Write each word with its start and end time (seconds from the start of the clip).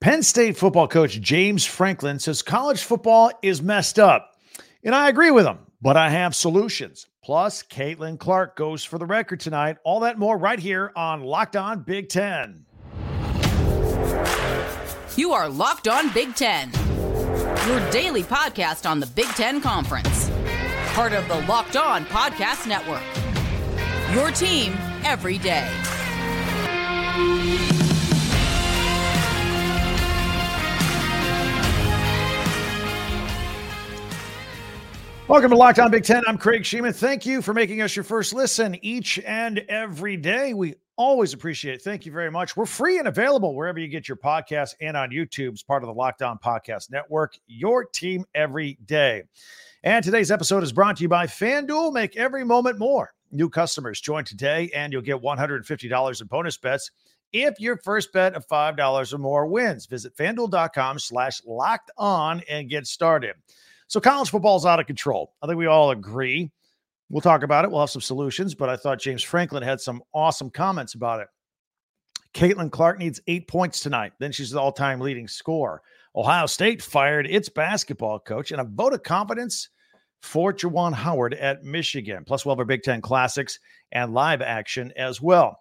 Penn 0.00 0.22
State 0.22 0.56
football 0.56 0.86
coach 0.86 1.20
James 1.20 1.64
Franklin 1.64 2.20
says 2.20 2.40
college 2.40 2.84
football 2.84 3.32
is 3.42 3.60
messed 3.60 3.98
up. 3.98 4.36
And 4.84 4.94
I 4.94 5.08
agree 5.08 5.32
with 5.32 5.44
him, 5.44 5.58
but 5.82 5.96
I 5.96 6.08
have 6.10 6.36
solutions. 6.36 7.06
Plus, 7.24 7.64
Caitlin 7.64 8.16
Clark 8.18 8.56
goes 8.56 8.84
for 8.84 8.96
the 8.98 9.06
record 9.06 9.40
tonight. 9.40 9.78
All 9.84 10.00
that 10.00 10.16
more 10.16 10.38
right 10.38 10.58
here 10.58 10.92
on 10.94 11.24
Locked 11.24 11.56
On 11.56 11.82
Big 11.82 12.08
Ten. 12.08 12.64
You 15.16 15.32
are 15.32 15.48
Locked 15.48 15.88
On 15.88 16.12
Big 16.14 16.36
Ten, 16.36 16.70
your 17.66 17.90
daily 17.90 18.22
podcast 18.22 18.88
on 18.88 19.00
the 19.00 19.06
Big 19.06 19.26
Ten 19.30 19.60
Conference. 19.60 20.30
Part 20.92 21.12
of 21.12 21.26
the 21.26 21.44
Locked 21.48 21.76
On 21.76 22.04
Podcast 22.06 22.68
Network. 22.68 23.02
Your 24.14 24.30
team 24.30 24.74
every 25.04 25.38
day. 25.38 25.68
Welcome 35.28 35.50
to 35.50 35.56
Locked 35.58 35.78
On 35.78 35.90
Big 35.90 36.04
Ten. 36.04 36.22
I'm 36.26 36.38
Craig 36.38 36.62
Shemon. 36.62 36.94
Thank 36.94 37.26
you 37.26 37.42
for 37.42 37.52
making 37.52 37.82
us 37.82 37.94
your 37.94 38.02
first 38.02 38.32
listen 38.32 38.82
each 38.82 39.18
and 39.26 39.58
every 39.68 40.16
day. 40.16 40.54
We 40.54 40.76
always 40.96 41.34
appreciate 41.34 41.74
it. 41.74 41.82
Thank 41.82 42.06
you 42.06 42.12
very 42.12 42.30
much. 42.30 42.56
We're 42.56 42.64
free 42.64 42.98
and 42.98 43.08
available 43.08 43.54
wherever 43.54 43.78
you 43.78 43.88
get 43.88 44.08
your 44.08 44.16
podcasts 44.16 44.74
and 44.80 44.96
on 44.96 45.10
YouTube 45.10 45.52
as 45.52 45.62
part 45.62 45.82
of 45.82 45.86
the 45.86 45.92
Locked 45.92 46.22
On 46.22 46.38
Podcast 46.38 46.90
Network, 46.90 47.38
your 47.46 47.84
team 47.84 48.24
every 48.34 48.78
day. 48.86 49.24
And 49.84 50.02
today's 50.02 50.30
episode 50.30 50.62
is 50.62 50.72
brought 50.72 50.96
to 50.96 51.02
you 51.02 51.10
by 51.10 51.26
FanDuel. 51.26 51.92
Make 51.92 52.16
every 52.16 52.42
moment 52.42 52.78
more. 52.78 53.12
New 53.30 53.50
customers 53.50 54.00
join 54.00 54.24
today 54.24 54.70
and 54.74 54.94
you'll 54.94 55.02
get 55.02 55.20
$150 55.20 56.20
in 56.22 56.26
bonus 56.26 56.56
bets 56.56 56.90
if 57.34 57.60
your 57.60 57.76
first 57.76 58.14
bet 58.14 58.32
of 58.32 58.48
$5 58.48 59.12
or 59.12 59.18
more 59.18 59.46
wins. 59.46 59.84
Visit 59.84 60.16
fanduel.com 60.16 60.98
slash 60.98 61.42
locked 61.44 61.90
on 61.98 62.40
and 62.48 62.70
get 62.70 62.86
started. 62.86 63.34
So 63.88 64.00
college 64.00 64.30
football 64.30 64.56
is 64.56 64.66
out 64.66 64.80
of 64.80 64.86
control. 64.86 65.34
I 65.42 65.46
think 65.46 65.58
we 65.58 65.66
all 65.66 65.90
agree. 65.90 66.50
We'll 67.10 67.22
talk 67.22 67.42
about 67.42 67.64
it. 67.64 67.70
We'll 67.70 67.80
have 67.80 67.90
some 67.90 68.02
solutions, 68.02 68.54
but 68.54 68.68
I 68.68 68.76
thought 68.76 69.00
James 69.00 69.22
Franklin 69.22 69.62
had 69.62 69.80
some 69.80 70.02
awesome 70.12 70.50
comments 70.50 70.94
about 70.94 71.20
it. 71.20 71.28
Caitlin 72.34 72.70
Clark 72.70 72.98
needs 72.98 73.20
eight 73.26 73.48
points 73.48 73.80
tonight. 73.80 74.12
Then 74.18 74.30
she's 74.30 74.50
the 74.50 74.60
all 74.60 74.72
time 74.72 75.00
leading 75.00 75.26
scorer. 75.26 75.80
Ohio 76.14 76.44
State 76.44 76.82
fired 76.82 77.26
its 77.26 77.48
basketball 77.48 78.18
coach 78.18 78.52
and 78.52 78.60
a 78.60 78.64
vote 78.64 78.92
of 78.92 79.02
confidence 79.02 79.70
for 80.20 80.52
Juwan 80.52 80.92
Howard 80.92 81.32
at 81.34 81.64
Michigan. 81.64 82.24
Plus, 82.26 82.44
we'll 82.44 82.54
have 82.54 82.58
our 82.58 82.66
Big 82.66 82.82
Ten 82.82 83.00
classics 83.00 83.58
and 83.92 84.12
live 84.12 84.42
action 84.42 84.92
as 84.96 85.22
well. 85.22 85.60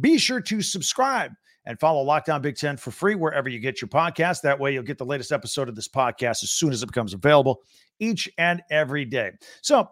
Be 0.00 0.16
sure 0.16 0.40
to 0.40 0.62
subscribe 0.62 1.32
and 1.64 1.78
follow 1.78 2.02
Locked 2.02 2.28
On 2.28 2.42
Big 2.42 2.56
Ten 2.56 2.76
for 2.76 2.90
free 2.90 3.14
wherever 3.14 3.48
you 3.48 3.58
get 3.58 3.80
your 3.80 3.88
podcast. 3.88 4.42
That 4.42 4.58
way, 4.58 4.72
you'll 4.72 4.82
get 4.82 4.98
the 4.98 5.04
latest 5.04 5.32
episode 5.32 5.68
of 5.68 5.74
this 5.74 5.88
podcast 5.88 6.42
as 6.42 6.50
soon 6.50 6.72
as 6.72 6.82
it 6.82 6.86
becomes 6.86 7.14
available 7.14 7.62
each 7.98 8.28
and 8.38 8.62
every 8.70 9.04
day. 9.04 9.30
So, 9.60 9.88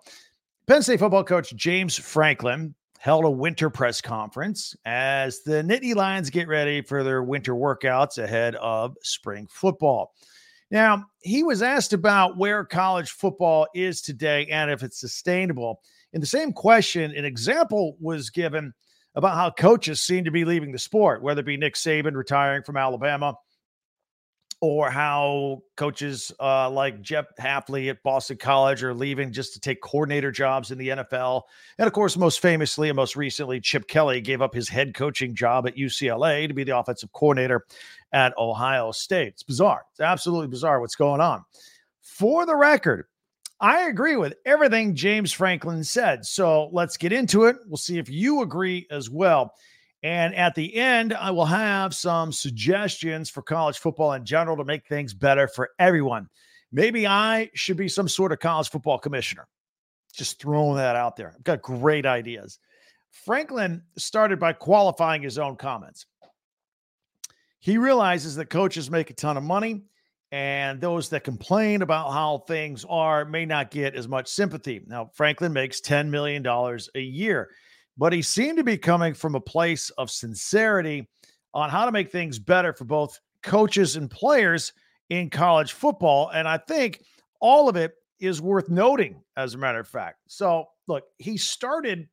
Penn 0.66 0.82
State 0.82 1.00
football 1.00 1.24
coach 1.24 1.54
James 1.54 1.96
Franklin 1.96 2.74
held 2.98 3.24
a 3.24 3.30
winter 3.30 3.70
press 3.70 4.00
conference 4.00 4.76
as 4.84 5.42
the 5.42 5.62
Nittany 5.62 5.94
Lions 5.94 6.28
get 6.28 6.48
ready 6.48 6.82
for 6.82 7.02
their 7.02 7.22
winter 7.22 7.54
workouts 7.54 8.18
ahead 8.18 8.56
of 8.56 8.94
spring 9.02 9.46
football. 9.50 10.12
Now, 10.70 11.06
he 11.22 11.42
was 11.42 11.62
asked 11.62 11.92
about 11.92 12.36
where 12.36 12.64
college 12.64 13.10
football 13.10 13.66
is 13.74 14.02
today 14.02 14.46
and 14.46 14.70
if 14.70 14.82
it's 14.82 15.00
sustainable. 15.00 15.80
In 16.12 16.20
the 16.20 16.26
same 16.26 16.52
question, 16.52 17.10
an 17.16 17.24
example 17.24 17.96
was 18.00 18.30
given 18.30 18.72
about 19.14 19.34
how 19.34 19.50
coaches 19.50 20.00
seem 20.00 20.25
to 20.25 20.30
be 20.30 20.44
leaving 20.44 20.72
the 20.72 20.78
sport, 20.78 21.22
whether 21.22 21.41
it 21.41 21.47
be 21.47 21.56
Nick 21.56 21.75
Saban 21.75 22.14
retiring 22.14 22.62
from 22.62 22.77
Alabama 22.77 23.34
or 24.62 24.91
how 24.91 25.62
coaches 25.77 26.30
uh, 26.39 26.69
like 26.69 27.00
Jeff 27.00 27.25
Hafley 27.38 27.88
at 27.88 28.03
Boston 28.03 28.37
College 28.37 28.82
are 28.82 28.93
leaving 28.93 29.32
just 29.32 29.54
to 29.54 29.60
take 29.60 29.81
coordinator 29.81 30.31
jobs 30.31 30.71
in 30.71 30.76
the 30.76 30.88
NFL. 30.88 31.43
And 31.78 31.87
of 31.87 31.94
course, 31.94 32.16
most 32.16 32.41
famously 32.41 32.91
and 32.91 32.97
most 32.97 33.16
recently, 33.16 33.60
Chip 33.60 33.88
Kelly 33.88 34.21
gave 34.21 34.43
up 34.43 34.54
his 34.54 34.69
head 34.69 34.94
coaching 34.94 35.34
job 35.34 35.66
at 35.66 35.77
UCLA 35.77 36.47
to 36.47 36.53
be 36.53 36.65
the 36.65 36.77
offensive 36.77 37.10
coordinator 37.12 37.65
at 38.12 38.37
Ohio 38.37 38.92
State. 38.92 39.28
It's 39.28 39.42
bizarre. 39.42 39.84
It's 39.92 40.00
absolutely 40.00 40.48
bizarre 40.48 40.81
what's 40.81 40.97
going 40.97 41.22
on. 41.22 41.44
For 42.03 42.44
the 42.44 42.56
record, 42.56 43.06
I 43.60 43.88
agree 43.88 44.16
with 44.16 44.34
everything 44.47 44.94
James 44.94 45.32
Franklin 45.32 45.84
said. 45.84 46.25
So 46.25 46.71
let's 46.72 46.97
get 46.97 47.12
into 47.12 47.44
it. 47.44 47.56
We'll 47.66 47.76
see 47.76 47.98
if 47.98 48.09
you 48.09 48.41
agree 48.41 48.87
as 48.91 49.10
well. 49.10 49.53
And 50.03 50.34
at 50.34 50.54
the 50.54 50.75
end, 50.76 51.12
I 51.12 51.31
will 51.31 51.44
have 51.44 51.94
some 51.94 52.32
suggestions 52.32 53.28
for 53.28 53.43
college 53.43 53.78
football 53.78 54.15
in 54.15 54.25
general 54.25 54.56
to 54.56 54.65
make 54.65 54.87
things 54.87 55.12
better 55.12 55.47
for 55.47 55.71
everyone. 55.78 56.28
Maybe 56.72 57.06
I 57.06 57.50
should 57.54 57.76
be 57.76 57.88
some 57.88 58.09
sort 58.09 58.32
of 58.32 58.38
college 58.38 58.71
football 58.71 58.98
commissioner. 58.98 59.47
Just 60.15 60.41
throwing 60.41 60.77
that 60.77 60.97
out 60.97 61.16
there. 61.16 61.34
I've 61.37 61.44
got 61.44 61.60
great 61.60 62.06
ideas. 62.06 62.59
Franklin 63.10 63.82
started 63.98 64.38
by 64.38 64.54
qualifying 64.54 65.21
his 65.21 65.38
own 65.38 65.56
comments. 65.56 66.06
He 67.59 67.77
realizes 67.77 68.37
that 68.37 68.47
coaches 68.47 68.91
make 68.91 69.10
a 69.10 69.15
ton 69.15 69.37
of 69.37 69.42
money 69.42 69.82
and 70.32 70.80
those 70.80 71.08
that 71.08 71.24
complain 71.24 71.82
about 71.82 72.12
how 72.12 72.38
things 72.46 72.84
are 72.88 73.24
may 73.24 73.44
not 73.44 73.70
get 73.70 73.94
as 73.94 74.06
much 74.06 74.28
sympathy. 74.28 74.80
Now, 74.86 75.10
Franklin 75.14 75.52
makes 75.52 75.80
$10 75.80 76.08
million 76.08 76.46
a 76.46 77.00
year, 77.00 77.50
but 77.98 78.12
he 78.12 78.22
seemed 78.22 78.58
to 78.58 78.64
be 78.64 78.78
coming 78.78 79.12
from 79.12 79.34
a 79.34 79.41
place 79.41 79.91
of 79.91 80.10
sincerity 80.10 81.08
on 81.52 81.68
how 81.68 81.84
to 81.84 81.92
make 81.92 82.12
things 82.12 82.38
better 82.38 82.72
for 82.72 82.84
both 82.84 83.18
coaches 83.42 83.96
and 83.96 84.10
players 84.10 84.72
in 85.08 85.30
college 85.30 85.72
football. 85.72 86.30
And 86.32 86.47
I 86.47 86.58
think 86.58 87.02
all 87.41 87.68
of 87.68 87.76
it 87.76 87.94
is 88.20 88.41
worth 88.41 88.68
noting, 88.68 89.22
as 89.36 89.54
a 89.54 89.58
matter 89.58 89.80
of 89.80 89.88
fact. 89.88 90.18
So, 90.28 90.66
look, 90.86 91.04
he 91.18 91.36
started 91.36 92.08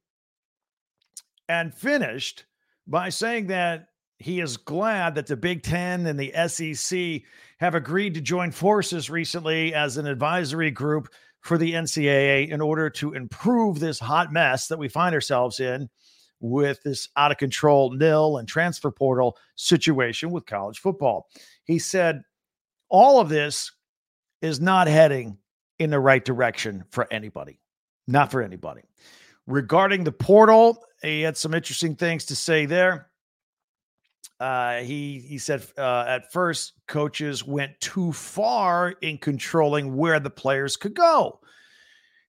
and 1.50 1.74
finished 1.74 2.46
by 2.88 3.10
saying 3.10 3.48
that 3.48 3.90
he 4.20 4.40
is 4.40 4.58
glad 4.58 5.16
that 5.16 5.28
the 5.28 5.38
Big 5.38 5.62
Ten 5.62 6.08
and 6.08 6.20
the 6.20 6.34
SEC 6.48 7.22
have 7.60 7.76
agreed 7.76 8.14
to 8.14 8.22
join 8.22 8.52
forces 8.52 9.10
recently 9.10 9.74
as 9.74 9.98
an 9.98 10.08
advisory 10.08 10.72
group 10.72 11.10
for 11.42 11.58
the 11.58 11.74
NCAA 11.74 12.50
in 12.50 12.62
order 12.62 12.90
to 12.90 13.14
improve 13.14 13.80
this 13.80 14.00
hot 14.00 14.32
mess 14.32 14.68
that 14.68 14.80
we 14.80 14.88
find 14.88 15.14
ourselves 15.16 15.60
in 15.60 15.90
with 16.40 16.82
this 16.84 17.10
out 17.16 17.32
of 17.32 17.38
control 17.38 17.92
NIL 17.92 18.38
and 18.38 18.48
transfer 18.48 18.92
portal 18.92 19.38
situation 19.56 20.30
with 20.30 20.46
college 20.46 20.80
football. 20.80 21.28
He 21.64 21.80
said, 21.80 22.22
all 22.90 23.20
of 23.20 23.30
this 23.30 23.72
is 24.42 24.60
not 24.60 24.88
heading 24.88 25.38
in 25.80 25.90
the 25.90 26.00
right 26.00 26.24
direction 26.24 26.84
for 26.90 27.08
anybody, 27.12 27.60
not 28.08 28.32
for 28.32 28.42
anybody. 28.42 28.82
Regarding 29.48 30.04
the 30.04 30.12
portal, 30.12 30.84
he 31.02 31.22
had 31.22 31.38
some 31.38 31.54
interesting 31.54 31.96
things 31.96 32.26
to 32.26 32.36
say 32.36 32.66
there. 32.66 33.10
Uh, 34.40 34.80
he 34.80 35.20
he 35.20 35.38
said 35.38 35.66
uh, 35.78 36.06
at 36.08 36.32
first 36.32 36.74
coaches 36.88 37.44
went 37.44 37.80
too 37.80 38.14
far 38.14 38.92
in 39.02 39.18
controlling 39.18 39.96
where 39.96 40.20
the 40.20 40.30
players 40.30 40.78
could 40.78 40.94
go. 40.94 41.40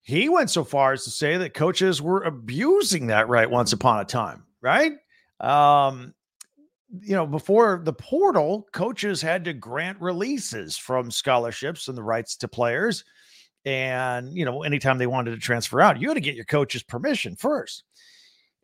He 0.02 0.30
went 0.30 0.48
so 0.48 0.64
far 0.64 0.92
as 0.92 1.04
to 1.04 1.10
say 1.10 1.36
that 1.36 1.52
coaches 1.52 2.00
were 2.00 2.22
abusing 2.22 3.08
that 3.08 3.28
right 3.28 3.50
once 3.50 3.74
upon 3.74 4.00
a 4.00 4.06
time, 4.06 4.44
right? 4.62 4.92
Um, 5.40 6.14
you 7.02 7.14
know, 7.14 7.26
before 7.26 7.82
the 7.84 7.92
portal, 7.92 8.66
coaches 8.72 9.20
had 9.20 9.44
to 9.44 9.52
grant 9.52 10.00
releases 10.00 10.78
from 10.78 11.10
scholarships 11.10 11.88
and 11.88 11.98
the 11.98 12.02
rights 12.02 12.36
to 12.36 12.48
players. 12.48 13.04
And, 13.66 14.32
you 14.32 14.46
know, 14.46 14.62
anytime 14.62 14.96
they 14.96 15.06
wanted 15.06 15.32
to 15.32 15.36
transfer 15.36 15.82
out, 15.82 16.00
you 16.00 16.08
had 16.08 16.14
to 16.14 16.22
get 16.22 16.36
your 16.36 16.46
coach's 16.46 16.82
permission 16.82 17.36
first. 17.36 17.84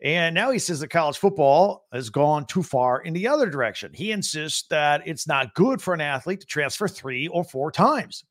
And 0.04 0.34
now 0.34 0.50
he 0.50 0.58
says 0.58 0.80
that 0.80 0.88
college 0.88 1.16
football 1.16 1.86
has 1.90 2.10
gone 2.10 2.44
too 2.44 2.62
far 2.62 3.00
in 3.00 3.14
the 3.14 3.26
other 3.26 3.48
direction. 3.48 3.90
He 3.94 4.12
insists 4.12 4.68
that 4.68 5.02
it's 5.06 5.26
not 5.26 5.54
good 5.54 5.80
for 5.80 5.94
an 5.94 6.02
athlete 6.02 6.40
to 6.40 6.46
transfer 6.46 6.86
three 6.86 7.26
or 7.28 7.42
four 7.42 7.72
times. 7.72 8.22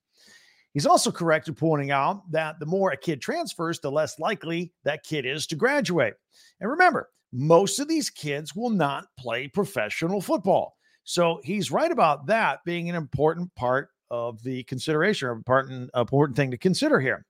He's 0.73 0.85
also 0.85 1.11
correct 1.11 1.47
in 1.47 1.55
pointing 1.55 1.89
out 1.89 2.31
that 2.31 2.59
the 2.59 2.67
more 2.67 2.91
a 2.91 2.97
kid 2.97 3.21
transfers, 3.21 3.79
the 3.79 3.91
less 3.91 4.19
likely 4.19 4.71
that 4.83 5.03
kid 5.03 5.25
is 5.25 5.47
to 5.47 5.55
graduate. 5.55 6.13
And 6.61 6.69
remember, 6.69 7.09
most 7.31 7.79
of 7.79 7.87
these 7.87 8.11
kids 8.11 8.55
will 8.55 8.69
not 8.69 9.05
play 9.17 9.47
professional 9.47 10.21
football. 10.21 10.77
So 11.03 11.41
he's 11.43 11.71
right 11.71 11.91
about 11.91 12.27
that 12.27 12.59
being 12.65 12.87
an 12.87 12.95
important 12.95 13.53
part 13.55 13.89
of 14.11 14.41
the 14.43 14.61
consideration, 14.63 15.27
or 15.27 15.31
important, 15.31 15.89
important 15.95 16.35
thing 16.37 16.51
to 16.51 16.57
consider 16.57 16.99
here. 16.99 17.25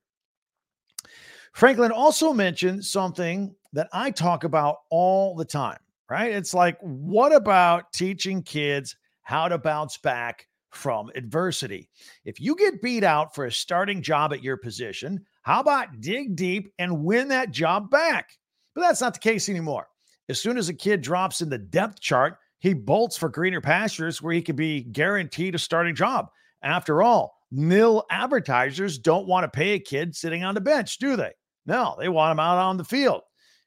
Franklin 1.54 1.92
also 1.92 2.32
mentioned 2.32 2.84
something 2.84 3.54
that 3.74 3.88
I 3.92 4.10
talk 4.10 4.44
about 4.44 4.78
all 4.90 5.34
the 5.34 5.44
time, 5.44 5.78
right? 6.08 6.32
It's 6.32 6.54
like, 6.54 6.78
what 6.80 7.34
about 7.34 7.92
teaching 7.92 8.42
kids 8.42 8.96
how 9.22 9.48
to 9.48 9.58
bounce 9.58 9.98
back 9.98 10.46
from 10.70 11.10
adversity? 11.14 11.90
If 12.24 12.40
you 12.40 12.56
get 12.56 12.80
beat 12.80 13.04
out 13.04 13.34
for 13.34 13.46
a 13.46 13.52
starting 13.52 14.00
job 14.00 14.32
at 14.32 14.42
your 14.42 14.56
position, 14.56 15.24
how 15.42 15.60
about 15.60 16.00
dig 16.00 16.36
deep 16.36 16.72
and 16.78 17.04
win 17.04 17.28
that 17.28 17.50
job 17.50 17.90
back? 17.90 18.38
But 18.74 18.82
that's 18.82 19.00
not 19.00 19.14
the 19.14 19.20
case 19.20 19.48
anymore. 19.48 19.88
As 20.28 20.40
soon 20.40 20.56
as 20.56 20.68
a 20.68 20.74
kid 20.74 21.02
drops 21.02 21.42
in 21.42 21.50
the 21.50 21.58
depth 21.58 22.00
chart, 22.00 22.38
he 22.60 22.72
bolts 22.72 23.16
for 23.16 23.28
greener 23.28 23.60
pastures 23.60 24.22
where 24.22 24.32
he 24.32 24.40
could 24.40 24.56
be 24.56 24.84
guaranteed 24.84 25.54
a 25.54 25.58
starting 25.58 25.94
job. 25.94 26.28
After 26.62 27.02
all, 27.02 27.36
NIL 27.50 28.04
advertisers 28.10 28.98
don't 28.98 29.28
want 29.28 29.44
to 29.44 29.48
pay 29.48 29.72
a 29.72 29.78
kid 29.78 30.16
sitting 30.16 30.44
on 30.44 30.54
the 30.54 30.60
bench, 30.60 30.98
do 30.98 31.16
they? 31.16 31.32
No, 31.66 31.96
they 31.98 32.08
want 32.08 32.32
him 32.32 32.40
out 32.40 32.58
on 32.58 32.76
the 32.76 32.84
field. 32.84 33.22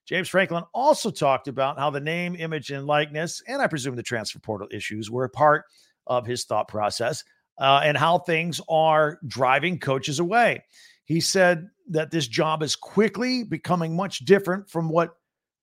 James 0.07 0.29
Franklin 0.29 0.63
also 0.73 1.11
talked 1.11 1.49
about 1.49 1.77
how 1.77 1.89
the 1.89 1.99
name, 1.99 2.35
image, 2.35 2.71
and 2.71 2.87
likeness, 2.87 3.41
and 3.47 3.61
I 3.61 3.67
presume 3.67 3.95
the 3.95 4.03
transfer 4.03 4.39
portal 4.39 4.67
issues 4.71 5.11
were 5.11 5.25
a 5.25 5.29
part 5.29 5.65
of 6.07 6.25
his 6.25 6.45
thought 6.45 6.69
process 6.69 7.23
uh, 7.57 7.81
and 7.83 7.97
how 7.97 8.19
things 8.19 8.61
are 8.69 9.19
driving 9.27 9.77
coaches 9.79 10.19
away. 10.19 10.63
He 11.03 11.19
said 11.19 11.67
that 11.89 12.11
this 12.11 12.27
job 12.27 12.63
is 12.63 12.75
quickly 12.75 13.43
becoming 13.43 13.95
much 13.95 14.19
different 14.19 14.69
from 14.69 14.89
what 14.89 15.15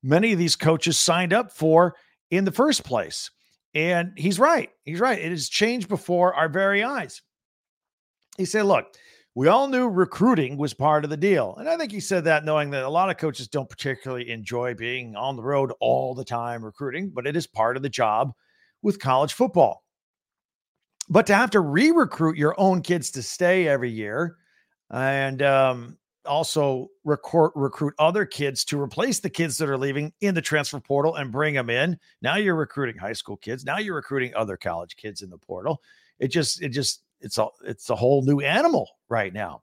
many 0.02 0.32
of 0.32 0.38
these 0.38 0.56
coaches 0.56 0.98
signed 0.98 1.32
up 1.32 1.50
for 1.50 1.96
in 2.30 2.44
the 2.44 2.52
first 2.52 2.84
place. 2.84 3.30
And 3.74 4.12
he's 4.16 4.38
right. 4.38 4.70
He's 4.84 5.00
right. 5.00 5.18
It 5.18 5.30
has 5.30 5.48
changed 5.48 5.88
before 5.88 6.34
our 6.34 6.48
very 6.48 6.82
eyes. 6.82 7.22
He 8.36 8.44
said, 8.44 8.66
look, 8.66 8.86
we 9.34 9.48
all 9.48 9.66
knew 9.66 9.88
recruiting 9.88 10.56
was 10.56 10.74
part 10.74 11.02
of 11.02 11.10
the 11.10 11.16
deal. 11.16 11.56
And 11.58 11.68
I 11.68 11.76
think 11.76 11.90
he 11.90 12.00
said 12.00 12.24
that 12.24 12.44
knowing 12.44 12.70
that 12.70 12.84
a 12.84 12.88
lot 12.88 13.10
of 13.10 13.16
coaches 13.16 13.48
don't 13.48 13.68
particularly 13.68 14.30
enjoy 14.30 14.74
being 14.74 15.16
on 15.16 15.36
the 15.36 15.42
road 15.42 15.72
all 15.80 16.14
the 16.14 16.24
time 16.24 16.64
recruiting, 16.64 17.10
but 17.10 17.26
it 17.26 17.34
is 17.34 17.46
part 17.46 17.76
of 17.76 17.82
the 17.82 17.88
job 17.88 18.32
with 18.82 19.00
college 19.00 19.32
football. 19.32 19.82
But 21.08 21.26
to 21.26 21.34
have 21.34 21.50
to 21.50 21.60
re 21.60 21.90
recruit 21.90 22.36
your 22.36 22.58
own 22.58 22.80
kids 22.80 23.10
to 23.12 23.22
stay 23.22 23.66
every 23.66 23.90
year 23.90 24.36
and 24.90 25.42
um, 25.42 25.98
also 26.24 26.88
recruit, 27.02 27.52
recruit 27.56 27.94
other 27.98 28.24
kids 28.24 28.64
to 28.66 28.80
replace 28.80 29.18
the 29.18 29.28
kids 29.28 29.58
that 29.58 29.68
are 29.68 29.76
leaving 29.76 30.12
in 30.20 30.34
the 30.34 30.40
transfer 30.40 30.80
portal 30.80 31.16
and 31.16 31.32
bring 31.32 31.54
them 31.54 31.70
in. 31.70 31.98
Now 32.22 32.36
you're 32.36 32.54
recruiting 32.54 32.96
high 32.96 33.12
school 33.12 33.36
kids. 33.36 33.64
Now 33.64 33.78
you're 33.78 33.96
recruiting 33.96 34.32
other 34.34 34.56
college 34.56 34.96
kids 34.96 35.22
in 35.22 35.28
the 35.28 35.38
portal. 35.38 35.82
It 36.20 36.28
just, 36.28 36.62
it 36.62 36.68
just, 36.68 37.03
it's 37.24 37.38
a, 37.38 37.46
it's 37.64 37.90
a 37.90 37.96
whole 37.96 38.22
new 38.22 38.40
animal 38.40 38.88
right 39.08 39.32
now. 39.32 39.62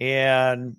And 0.00 0.76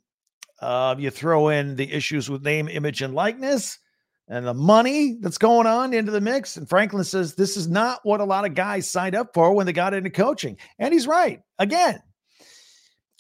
uh, 0.62 0.96
you 0.98 1.10
throw 1.10 1.50
in 1.50 1.76
the 1.76 1.92
issues 1.92 2.30
with 2.30 2.44
name, 2.44 2.68
image, 2.68 3.02
and 3.02 3.16
likeness 3.16 3.80
and 4.28 4.46
the 4.46 4.54
money 4.54 5.18
that's 5.22 5.38
going 5.38 5.68
on 5.68 5.94
into 5.94 6.12
the 6.12 6.22
mix. 6.22 6.58
And 6.58 6.68
Franklin 6.68 7.04
says 7.04 7.34
this 7.34 7.56
is 7.56 7.68
not 7.68 8.02
what 8.04 8.20
a 8.20 8.26
lot 8.26 8.46
of 8.46 8.56
guys 8.56 8.90
signed 8.90 9.16
up 9.16 9.34
for 9.34 9.54
when 9.54 9.66
they 9.66 9.74
got 9.74 9.94
into 9.94 10.10
coaching. 10.10 10.58
And 10.80 10.94
he's 10.94 11.08
right. 11.08 11.42
Again, 11.60 12.02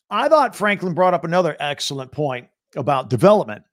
I 0.09 0.29
thought 0.29 0.55
Franklin 0.55 0.93
brought 0.93 1.13
up 1.13 1.23
another 1.23 1.55
excellent 1.59 2.11
point 2.11 2.47
about 2.75 3.09
development. 3.09 3.63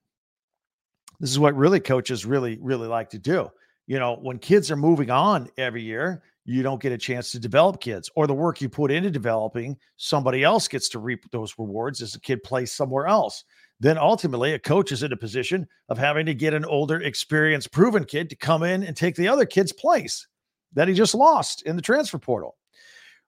This 1.20 1.30
is 1.30 1.38
what 1.38 1.56
really 1.56 1.80
coaches 1.80 2.26
really, 2.26 2.58
really 2.60 2.88
like 2.88 3.10
to 3.10 3.18
do. 3.18 3.50
You 3.86 3.98
know, 3.98 4.16
when 4.16 4.38
kids 4.38 4.70
are 4.70 4.76
moving 4.76 5.10
on 5.10 5.50
every 5.58 5.82
year, 5.82 6.22
you 6.44 6.62
don't 6.62 6.82
get 6.82 6.92
a 6.92 6.98
chance 6.98 7.32
to 7.32 7.38
develop 7.38 7.80
kids, 7.80 8.10
or 8.16 8.26
the 8.26 8.34
work 8.34 8.60
you 8.60 8.68
put 8.68 8.90
into 8.90 9.10
developing, 9.10 9.76
somebody 9.96 10.44
else 10.44 10.68
gets 10.68 10.88
to 10.90 10.98
reap 10.98 11.30
those 11.30 11.54
rewards 11.58 12.02
as 12.02 12.14
a 12.14 12.20
kid 12.20 12.42
plays 12.42 12.70
somewhere 12.70 13.06
else. 13.06 13.44
Then 13.80 13.98
ultimately, 13.98 14.52
a 14.52 14.58
coach 14.58 14.92
is 14.92 15.02
in 15.02 15.12
a 15.12 15.16
position 15.16 15.66
of 15.88 15.98
having 15.98 16.26
to 16.26 16.34
get 16.34 16.54
an 16.54 16.64
older, 16.64 17.00
experienced, 17.00 17.72
proven 17.72 18.04
kid 18.04 18.30
to 18.30 18.36
come 18.36 18.62
in 18.62 18.82
and 18.84 18.96
take 18.96 19.16
the 19.16 19.28
other 19.28 19.46
kid's 19.46 19.72
place 19.72 20.26
that 20.74 20.88
he 20.88 20.94
just 20.94 21.14
lost 21.14 21.62
in 21.62 21.76
the 21.76 21.82
transfer 21.82 22.18
portal. 22.18 22.56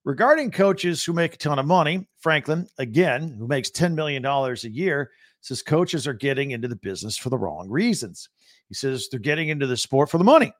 Regarding 0.05 0.53
coaches 0.53 1.03
who 1.05 1.13
make 1.13 1.35
a 1.35 1.37
ton 1.37 1.59
of 1.59 1.67
money, 1.67 2.09
Franklin, 2.19 2.69
again, 2.79 3.35
who 3.37 3.49
makes 3.49 3.71
$10 3.71 3.95
million 3.95 4.25
a 4.25 4.55
year, 4.69 5.11
says 5.41 5.63
coaches 5.63 6.07
are 6.07 6.13
getting 6.13 6.53
into 6.53 6.69
the 6.69 6.77
business 6.77 7.17
for 7.17 7.31
the 7.31 7.39
wrong 7.39 7.69
reasons. 7.69 8.29
He 8.69 8.75
says 8.75 9.09
they're 9.11 9.19
getting 9.19 9.49
into 9.49 9.67
the 9.67 9.77
sport 9.77 10.11
for 10.11 10.19
the 10.19 10.25
money. 10.25 10.53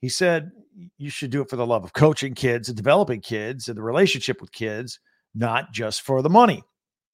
He 0.00 0.08
said 0.08 0.52
you 0.98 1.10
should 1.10 1.30
do 1.30 1.40
it 1.40 1.48
for 1.48 1.56
the 1.56 1.66
love 1.66 1.84
of 1.84 1.92
coaching 1.92 2.34
kids 2.34 2.68
and 2.68 2.76
developing 2.76 3.20
kids 3.20 3.68
and 3.68 3.76
the 3.76 3.82
relationship 3.82 4.40
with 4.40 4.52
kids, 4.52 5.00
not 5.34 5.72
just 5.72 6.02
for 6.02 6.22
the 6.22 6.30
money. 6.30 6.62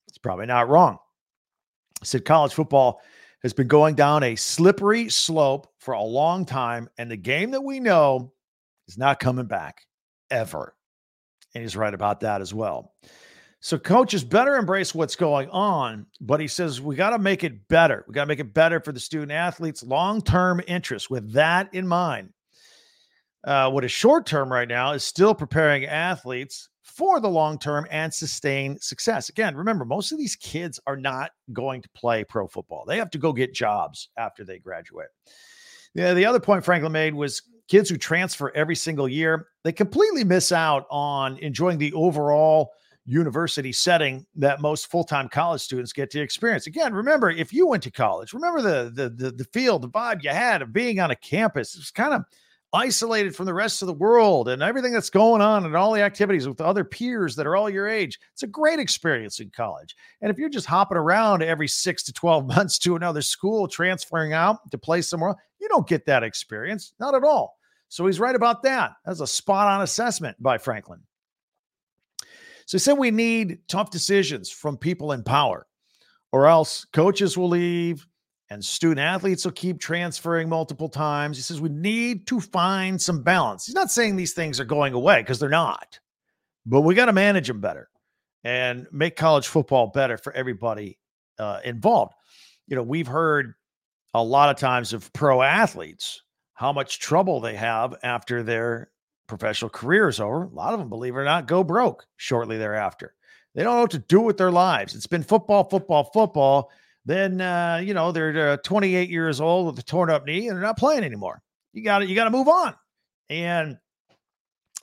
It's 0.09 0.17
probably 0.17 0.45
not 0.45 0.69
wrong. 0.69 0.97
He 2.01 2.05
said 2.05 2.25
college 2.25 2.53
football 2.53 3.01
has 3.41 3.53
been 3.53 3.67
going 3.67 3.95
down 3.95 4.23
a 4.23 4.35
slippery 4.35 5.09
slope 5.09 5.67
for 5.79 5.93
a 5.93 6.03
long 6.03 6.45
time, 6.45 6.89
and 6.97 7.09
the 7.09 7.17
game 7.17 7.51
that 7.51 7.63
we 7.63 7.79
know 7.79 8.31
is 8.87 8.97
not 8.97 9.19
coming 9.19 9.45
back 9.45 9.81
ever. 10.29 10.75
And 11.53 11.61
he's 11.61 11.77
right 11.77 11.93
about 11.93 12.21
that 12.21 12.41
as 12.41 12.53
well. 12.53 12.93
So 13.59 13.77
coaches 13.77 14.25
better 14.25 14.55
embrace 14.55 14.93
what's 14.93 15.15
going 15.15 15.49
on, 15.49 16.05
but 16.19 16.41
he 16.41 16.47
says 16.47 16.81
we 16.81 16.95
got 16.95 17.11
to 17.11 17.19
make 17.19 17.45
it 17.45 17.67
better. 17.69 18.03
We 18.07 18.13
got 18.13 18.23
to 18.23 18.27
make 18.27 18.39
it 18.39 18.53
better 18.53 18.81
for 18.81 18.91
the 18.91 18.99
student 18.99 19.31
athletes' 19.31 19.83
long-term 19.83 20.61
interest. 20.67 21.09
With 21.09 21.31
that 21.33 21.73
in 21.73 21.87
mind, 21.87 22.33
uh, 23.43 23.69
what 23.69 23.83
is 23.83 23.91
short 23.91 24.25
term 24.25 24.51
right 24.51 24.67
now 24.67 24.93
is 24.93 25.03
still 25.03 25.35
preparing 25.35 25.85
athletes 25.85 26.69
for 26.81 27.19
the 27.19 27.29
long 27.29 27.57
term 27.57 27.87
and 27.89 28.13
sustain 28.13 28.77
success. 28.79 29.29
Again, 29.29 29.55
remember, 29.55 29.85
most 29.85 30.11
of 30.11 30.17
these 30.17 30.35
kids 30.35 30.79
are 30.85 30.97
not 30.97 31.31
going 31.51 31.81
to 31.81 31.89
play 31.89 32.23
pro 32.23 32.47
football. 32.47 32.85
They 32.85 32.97
have 32.97 33.09
to 33.11 33.17
go 33.17 33.33
get 33.33 33.53
jobs 33.53 34.09
after 34.17 34.43
they 34.43 34.59
graduate. 34.59 35.07
Yeah, 35.95 36.13
the 36.13 36.25
other 36.25 36.39
point 36.39 36.63
Franklin 36.63 36.91
made 36.91 37.13
was 37.13 37.41
kids 37.67 37.89
who 37.89 37.97
transfer 37.97 38.51
every 38.55 38.75
single 38.75 39.07
year, 39.07 39.47
they 39.63 39.71
completely 39.71 40.23
miss 40.23 40.51
out 40.51 40.85
on 40.89 41.37
enjoying 41.37 41.77
the 41.77 41.93
overall 41.93 42.71
university 43.05 43.71
setting 43.71 44.25
that 44.35 44.61
most 44.61 44.89
full-time 44.89 45.27
college 45.27 45.61
students 45.61 45.91
get 45.91 46.09
to 46.09 46.21
experience. 46.21 46.67
Again, 46.67 46.93
remember 46.93 47.29
if 47.29 47.51
you 47.51 47.67
went 47.67 47.83
to 47.83 47.91
college, 47.91 48.33
remember 48.33 48.61
the 48.61 48.91
the 48.93 49.09
the, 49.09 49.31
the 49.31 49.45
feel, 49.45 49.79
the 49.79 49.89
vibe 49.89 50.23
you 50.23 50.29
had 50.29 50.61
of 50.61 50.71
being 50.71 50.99
on 50.99 51.11
a 51.11 51.15
campus. 51.15 51.75
It's 51.75 51.91
kind 51.91 52.13
of 52.13 52.23
isolated 52.73 53.35
from 53.35 53.45
the 53.45 53.53
rest 53.53 53.81
of 53.81 53.87
the 53.87 53.93
world 53.93 54.49
and 54.49 54.63
everything 54.63 54.91
that's 54.91 55.11
going 55.11 55.41
on 55.41 55.65
and 55.65 55.75
all 55.75 55.93
the 55.93 56.01
activities 56.01 56.47
with 56.47 56.59
other 56.59 56.83
peers 56.83 57.35
that 57.35 57.45
are 57.45 57.55
all 57.55 57.69
your 57.69 57.87
age. 57.87 58.19
It's 58.33 58.43
a 58.43 58.47
great 58.47 58.79
experience 58.79 59.39
in 59.39 59.51
college. 59.51 59.95
And 60.21 60.31
if 60.31 60.39
you're 60.39 60.49
just 60.49 60.65
hopping 60.65 60.97
around 60.97 61.43
every 61.43 61.67
six 61.67 62.01
to 62.03 62.13
12 62.13 62.47
months 62.55 62.79
to 62.79 62.95
another 62.95 63.21
school, 63.21 63.67
transferring 63.67 64.33
out 64.33 64.69
to 64.71 64.77
play 64.77 65.01
somewhere, 65.01 65.35
you 65.59 65.69
don't 65.69 65.87
get 65.87 66.05
that 66.07 66.23
experience. 66.23 66.93
Not 66.99 67.15
at 67.15 67.23
all. 67.23 67.57
So 67.89 68.07
he's 68.07 68.19
right 68.19 68.35
about 68.35 68.63
that. 68.63 68.93
That's 69.05 69.19
a 69.19 69.27
spot 69.27 69.67
on 69.67 69.81
assessment 69.81 70.41
by 70.41 70.57
Franklin. 70.57 71.01
So 72.65 72.77
he 72.77 72.79
said 72.79 72.97
we 72.97 73.11
need 73.11 73.59
tough 73.67 73.91
decisions 73.91 74.49
from 74.49 74.77
people 74.77 75.11
in 75.11 75.23
power, 75.23 75.67
or 76.31 76.47
else 76.47 76.85
coaches 76.85 77.37
will 77.37 77.49
leave 77.49 78.07
and 78.53 78.63
student 78.63 78.99
athletes 78.99 79.45
will 79.45 79.51
keep 79.51 79.79
transferring 79.79 80.47
multiple 80.47 80.87
times. 80.87 81.37
He 81.37 81.41
says 81.41 81.59
we 81.59 81.69
need 81.69 82.27
to 82.27 82.39
find 82.39 83.01
some 83.01 83.23
balance. 83.23 83.65
He's 83.65 83.73
not 83.73 83.89
saying 83.89 84.15
these 84.15 84.33
things 84.33 84.59
are 84.59 84.65
going 84.65 84.93
away 84.93 85.21
because 85.21 85.39
they're 85.39 85.49
not, 85.49 85.99
but 86.63 86.81
we 86.81 86.93
got 86.93 87.07
to 87.07 87.13
manage 87.13 87.47
them 87.47 87.61
better 87.61 87.89
and 88.43 88.85
make 88.91 89.15
college 89.15 89.47
football 89.47 89.87
better 89.87 90.19
for 90.19 90.31
everybody 90.33 90.99
uh, 91.39 91.61
involved. 91.65 92.13
You 92.67 92.75
know, 92.75 92.83
we've 92.83 93.07
heard 93.07 93.55
a 94.13 94.23
lot 94.23 94.51
of 94.51 94.57
times 94.57 94.93
of 94.93 95.11
pro 95.13 95.41
athletes 95.41 96.21
how 96.53 96.71
much 96.71 96.99
trouble 96.99 97.39
they 97.39 97.55
have 97.55 97.95
after 98.03 98.43
their 98.43 98.91
professional 99.25 99.69
career 99.69 100.09
is 100.09 100.19
over. 100.19 100.43
A 100.43 100.49
lot 100.49 100.73
of 100.73 100.79
them, 100.79 100.89
believe 100.89 101.15
it 101.15 101.19
or 101.19 101.25
not, 101.25 101.47
go 101.47 101.63
broke 101.63 102.05
shortly 102.17 102.59
thereafter. 102.59 103.15
They 103.55 103.63
don't 103.63 103.75
know 103.75 103.81
what 103.81 103.91
to 103.91 103.99
do 103.99 104.21
with 104.21 104.37
their 104.37 104.51
lives. 104.51 104.93
It's 104.93 105.07
been 105.07 105.23
football, 105.23 105.63
football, 105.63 106.03
football. 106.03 106.71
Then 107.05 107.41
uh, 107.41 107.81
you 107.83 107.93
know 107.93 108.11
they're 108.11 108.51
uh, 108.51 108.57
28 108.57 109.09
years 109.09 109.41
old 109.41 109.67
with 109.67 109.79
a 109.79 109.83
torn 109.83 110.09
up 110.09 110.25
knee 110.25 110.47
and 110.47 110.55
they're 110.55 110.63
not 110.63 110.77
playing 110.77 111.03
anymore. 111.03 111.41
You 111.73 111.83
got 111.83 111.99
to 111.99 112.05
you 112.05 112.15
got 112.15 112.25
to 112.25 112.29
move 112.29 112.47
on. 112.47 112.75
And 113.29 113.77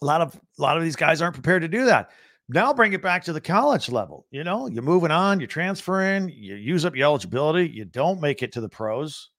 a 0.02 0.04
lot 0.04 0.20
of 0.20 0.34
a 0.34 0.62
lot 0.62 0.76
of 0.76 0.82
these 0.82 0.96
guys 0.96 1.22
aren't 1.22 1.34
prepared 1.34 1.62
to 1.62 1.68
do 1.68 1.84
that. 1.86 2.10
Now 2.48 2.74
bring 2.74 2.92
it 2.92 3.02
back 3.02 3.24
to 3.24 3.32
the 3.32 3.40
college 3.40 3.88
level. 3.88 4.26
You 4.30 4.44
know, 4.44 4.66
you're 4.66 4.82
moving 4.82 5.12
on, 5.12 5.38
you're 5.38 5.46
transferring, 5.46 6.28
you 6.30 6.56
use 6.56 6.84
up 6.84 6.96
your 6.96 7.06
eligibility, 7.06 7.68
you 7.68 7.84
don't 7.84 8.20
make 8.20 8.42
it 8.42 8.52
to 8.52 8.60
the 8.60 8.68
pros 8.68 9.30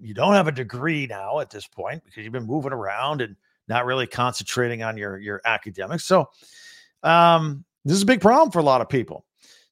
you 0.00 0.14
don't 0.14 0.34
have 0.34 0.48
a 0.48 0.52
degree 0.52 1.06
now 1.06 1.40
at 1.40 1.50
this 1.50 1.66
point 1.66 2.04
because 2.04 2.24
you've 2.24 2.32
been 2.32 2.46
moving 2.46 2.72
around 2.72 3.20
and 3.20 3.36
not 3.68 3.84
really 3.84 4.06
concentrating 4.06 4.82
on 4.82 4.96
your 4.96 5.18
your 5.18 5.40
academics. 5.44 6.04
So 6.04 6.28
um, 7.02 7.64
this 7.84 7.96
is 7.96 8.02
a 8.02 8.06
big 8.06 8.20
problem 8.20 8.50
for 8.50 8.60
a 8.60 8.64
lot 8.64 8.80
of 8.80 8.88
people. 8.88 9.24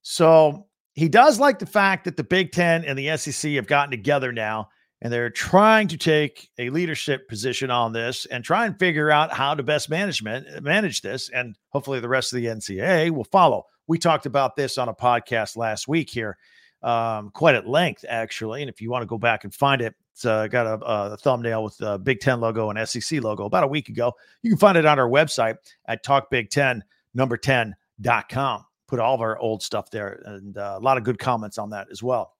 So 0.02 0.66
he 0.96 1.08
does 1.08 1.38
like 1.38 1.58
the 1.58 1.66
fact 1.66 2.04
that 2.06 2.16
the 2.16 2.24
Big 2.24 2.52
Ten 2.52 2.84
and 2.84 2.98
the 2.98 3.16
SEC 3.18 3.52
have 3.52 3.66
gotten 3.66 3.90
together 3.90 4.32
now 4.32 4.70
and 5.02 5.12
they're 5.12 5.30
trying 5.30 5.88
to 5.88 5.98
take 5.98 6.50
a 6.58 6.70
leadership 6.70 7.28
position 7.28 7.70
on 7.70 7.92
this 7.92 8.24
and 8.26 8.42
try 8.42 8.64
and 8.64 8.78
figure 8.78 9.10
out 9.10 9.30
how 9.30 9.54
to 9.54 9.62
best 9.62 9.90
management 9.90 10.62
manage 10.62 11.02
this. 11.02 11.28
And 11.28 11.54
hopefully 11.68 12.00
the 12.00 12.08
rest 12.08 12.32
of 12.32 12.38
the 12.38 12.46
NCAA 12.46 13.10
will 13.10 13.24
follow. 13.24 13.66
We 13.86 13.98
talked 13.98 14.24
about 14.24 14.56
this 14.56 14.78
on 14.78 14.88
a 14.88 14.94
podcast 14.94 15.56
last 15.56 15.86
week 15.86 16.08
here, 16.08 16.38
um, 16.82 17.30
quite 17.30 17.54
at 17.54 17.68
length, 17.68 18.06
actually. 18.08 18.62
And 18.62 18.70
if 18.70 18.80
you 18.80 18.90
want 18.90 19.02
to 19.02 19.06
go 19.06 19.18
back 19.18 19.44
and 19.44 19.54
find 19.54 19.82
it, 19.82 19.94
it's 20.12 20.24
uh, 20.24 20.46
got 20.46 20.66
a, 20.66 20.84
a, 20.84 21.16
thumbnail 21.18 21.62
with 21.62 21.76
the 21.76 21.98
Big 21.98 22.20
Ten 22.20 22.40
logo 22.40 22.70
and 22.70 22.88
SEC 22.88 23.22
logo 23.22 23.44
about 23.44 23.64
a 23.64 23.68
week 23.68 23.90
ago. 23.90 24.14
You 24.40 24.50
can 24.50 24.58
find 24.58 24.78
it 24.78 24.86
on 24.86 24.98
our 24.98 25.08
website 25.08 25.56
at 25.86 26.02
talkbig10 26.02 26.80
number 27.14 27.36
10.com. 27.36 28.64
Put 28.88 29.00
all 29.00 29.14
of 29.14 29.20
our 29.20 29.38
old 29.38 29.62
stuff 29.62 29.90
there 29.90 30.22
and 30.24 30.56
uh, 30.56 30.76
a 30.78 30.80
lot 30.80 30.96
of 30.96 31.04
good 31.04 31.18
comments 31.18 31.58
on 31.58 31.70
that 31.70 31.88
as 31.90 32.02
well. 32.02 32.34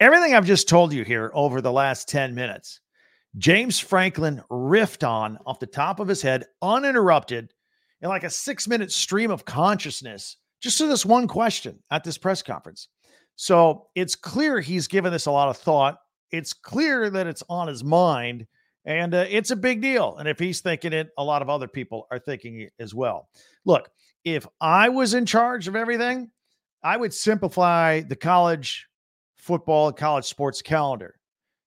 Everything 0.00 0.34
I've 0.34 0.46
just 0.46 0.68
told 0.68 0.92
you 0.92 1.04
here 1.04 1.30
over 1.34 1.60
the 1.60 1.72
last 1.72 2.08
10 2.08 2.34
minutes 2.34 2.80
James 3.36 3.80
Franklin 3.80 4.42
riffed 4.50 5.06
on 5.06 5.38
off 5.44 5.58
the 5.58 5.66
top 5.66 5.98
of 5.98 6.06
his 6.06 6.22
head, 6.22 6.44
uninterrupted, 6.62 7.52
in 8.00 8.08
like 8.08 8.24
a 8.24 8.30
six 8.30 8.68
minute 8.68 8.92
stream 8.92 9.30
of 9.30 9.44
consciousness, 9.44 10.36
just 10.60 10.78
to 10.78 10.86
this 10.86 11.04
one 11.04 11.26
question 11.26 11.78
at 11.90 12.04
this 12.04 12.18
press 12.18 12.42
conference. 12.42 12.88
So 13.36 13.88
it's 13.96 14.14
clear 14.14 14.60
he's 14.60 14.86
given 14.86 15.12
this 15.12 15.26
a 15.26 15.32
lot 15.32 15.48
of 15.48 15.56
thought. 15.56 15.98
It's 16.30 16.52
clear 16.52 17.10
that 17.10 17.26
it's 17.26 17.42
on 17.48 17.66
his 17.66 17.82
mind, 17.82 18.46
and 18.84 19.14
uh, 19.14 19.24
it's 19.28 19.50
a 19.50 19.56
big 19.56 19.80
deal. 19.80 20.16
And 20.18 20.28
if 20.28 20.38
he's 20.38 20.60
thinking 20.60 20.92
it, 20.92 21.10
a 21.16 21.24
lot 21.24 21.42
of 21.42 21.48
other 21.48 21.68
people 21.68 22.06
are 22.10 22.18
thinking 22.18 22.60
it 22.60 22.72
as 22.78 22.94
well. 22.94 23.28
Look, 23.64 23.88
if 24.24 24.46
I 24.60 24.88
was 24.88 25.14
in 25.14 25.26
charge 25.26 25.68
of 25.68 25.76
everything, 25.76 26.30
I 26.82 26.96
would 26.96 27.14
simplify 27.14 28.00
the 28.00 28.16
college 28.16 28.86
football 29.36 29.92
college 29.92 30.26
sports 30.26 30.62
calendar. 30.62 31.14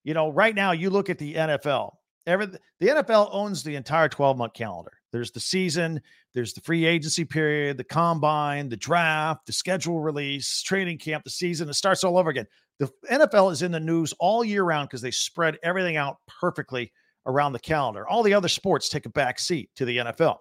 You 0.03 0.13
know, 0.13 0.29
right 0.29 0.55
now 0.55 0.71
you 0.71 0.89
look 0.89 1.09
at 1.09 1.17
the 1.17 1.33
NFL. 1.33 1.91
Every, 2.25 2.47
the 2.79 2.87
NFL 2.87 3.29
owns 3.31 3.63
the 3.63 3.75
entire 3.75 4.09
12 4.09 4.37
month 4.37 4.53
calendar. 4.53 4.91
There's 5.11 5.31
the 5.31 5.39
season, 5.39 6.01
there's 6.33 6.53
the 6.53 6.61
free 6.61 6.85
agency 6.85 7.25
period, 7.25 7.77
the 7.77 7.83
combine, 7.83 8.69
the 8.69 8.77
draft, 8.77 9.45
the 9.45 9.53
schedule 9.53 9.99
release, 9.99 10.61
training 10.61 10.97
camp, 10.97 11.23
the 11.23 11.29
season. 11.29 11.69
It 11.69 11.73
starts 11.73 12.03
all 12.03 12.17
over 12.17 12.29
again. 12.29 12.45
The 12.79 12.91
NFL 13.09 13.51
is 13.51 13.63
in 13.63 13.71
the 13.71 13.79
news 13.79 14.13
all 14.19 14.43
year 14.43 14.63
round 14.63 14.89
because 14.89 15.01
they 15.01 15.11
spread 15.11 15.57
everything 15.63 15.97
out 15.97 16.17
perfectly 16.27 16.91
around 17.27 17.53
the 17.53 17.59
calendar. 17.59 18.07
All 18.07 18.23
the 18.23 18.33
other 18.33 18.47
sports 18.47 18.89
take 18.89 19.05
a 19.05 19.09
back 19.09 19.37
seat 19.37 19.69
to 19.75 19.85
the 19.85 19.97
NFL. 19.97 20.37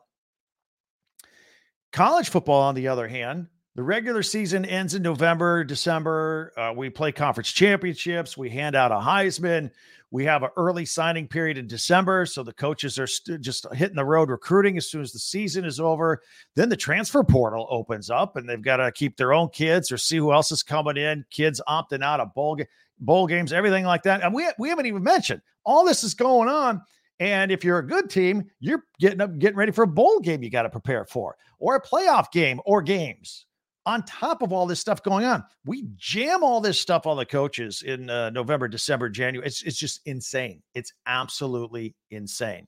College 1.93 2.31
football, 2.31 2.62
on 2.62 2.75
the 2.75 2.88
other 2.88 3.09
hand, 3.09 3.49
the 3.75 3.83
regular 3.83 4.23
season 4.23 4.64
ends 4.64 4.95
in 4.95 5.02
November, 5.02 5.62
December. 5.62 6.52
Uh, 6.57 6.73
we 6.75 6.88
play 6.88 7.12
conference 7.12 7.52
championships. 7.52 8.37
We 8.37 8.49
hand 8.49 8.75
out 8.75 8.90
a 8.90 8.95
Heisman. 8.95 9.71
We 10.11 10.25
have 10.25 10.43
an 10.43 10.50
early 10.57 10.87
signing 10.87 11.28
period 11.28 11.59
in 11.59 11.66
December. 11.66 12.25
So 12.26 12.43
the 12.43 12.55
coaches 12.55 12.99
are 12.99 13.07
st- 13.07 13.43
just 13.43 13.66
hitting 13.75 13.97
the 13.97 14.05
road 14.05 14.31
recruiting 14.31 14.78
as 14.78 14.88
soon 14.88 15.02
as 15.02 15.12
the 15.12 15.19
season 15.19 15.64
is 15.64 15.78
over. 15.78 16.23
Then 16.55 16.71
the 16.71 16.76
transfer 16.76 17.23
portal 17.23 17.66
opens 17.69 18.09
up 18.09 18.37
and 18.37 18.49
they've 18.49 18.62
got 18.62 18.78
to 18.78 18.90
keep 18.93 19.16
their 19.16 19.35
own 19.35 19.50
kids 19.50 19.93
or 19.93 19.99
see 19.99 20.16
who 20.16 20.33
else 20.33 20.52
is 20.52 20.62
coming 20.62 20.97
in. 20.97 21.26
Kids 21.31 21.61
opting 21.69 22.02
out 22.02 22.21
of 22.21 22.33
bowl, 22.33 22.57
ga- 22.57 22.69
bowl 22.99 23.26
games, 23.26 23.53
everything 23.53 23.85
like 23.85 24.03
that. 24.05 24.23
And 24.23 24.35
we, 24.35 24.49
we 24.59 24.69
haven't 24.69 24.87
even 24.87 25.03
mentioned 25.03 25.43
all 25.65 25.85
this 25.85 26.05
is 26.05 26.15
going 26.15 26.49
on. 26.49 26.81
And 27.19 27.50
if 27.50 27.65
you're 27.65 27.79
a 27.79 27.87
good 27.87 28.11
team, 28.11 28.45
you're 28.61 28.85
getting 29.00 29.21
up, 29.21 29.38
getting 29.38 29.57
ready 29.57 29.73
for 29.73 29.85
a 29.85 29.88
bowl 29.88 30.21
game 30.21 30.43
you 30.43 30.50
got 30.50 30.62
to 30.62 30.71
prepare 30.71 31.05
for, 31.07 31.37
or 31.59 31.76
a 31.76 31.83
playoff 31.83 32.31
game 32.31 32.61
or 32.67 32.83
games 32.83 33.47
on 33.87 34.03
top 34.03 34.43
of 34.43 34.53
all 34.53 34.67
this 34.67 34.81
stuff 34.81 35.03
going 35.03 35.25
on. 35.25 35.43
We 35.65 35.87
jam 35.97 36.43
all 36.43 36.61
this 36.61 36.79
stuff 36.79 37.07
on 37.07 37.17
the 37.17 37.25
coaches 37.25 37.83
in 37.83 38.11
uh, 38.11 38.31
November, 38.31 38.69
December, 38.69 39.09
January. 39.09 39.47
It's, 39.47 39.62
it's 39.62 39.79
just 39.79 40.00
insane. 40.05 40.62
It's 40.75 40.93
absolutely 41.07 41.95
insane. 42.11 42.67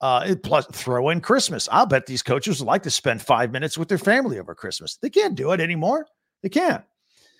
Uh, 0.00 0.34
plus, 0.42 0.66
throw 0.72 1.08
in 1.08 1.20
Christmas. 1.20 1.68
I'll 1.72 1.86
bet 1.86 2.06
these 2.06 2.22
coaches 2.22 2.60
would 2.60 2.66
like 2.66 2.82
to 2.84 2.90
spend 2.90 3.22
five 3.22 3.50
minutes 3.50 3.76
with 3.76 3.88
their 3.88 3.98
family 3.98 4.38
over 4.38 4.54
Christmas. 4.54 4.96
They 4.96 5.10
can't 5.10 5.34
do 5.34 5.52
it 5.52 5.60
anymore. 5.60 6.06
They 6.42 6.48
can't. 6.48 6.84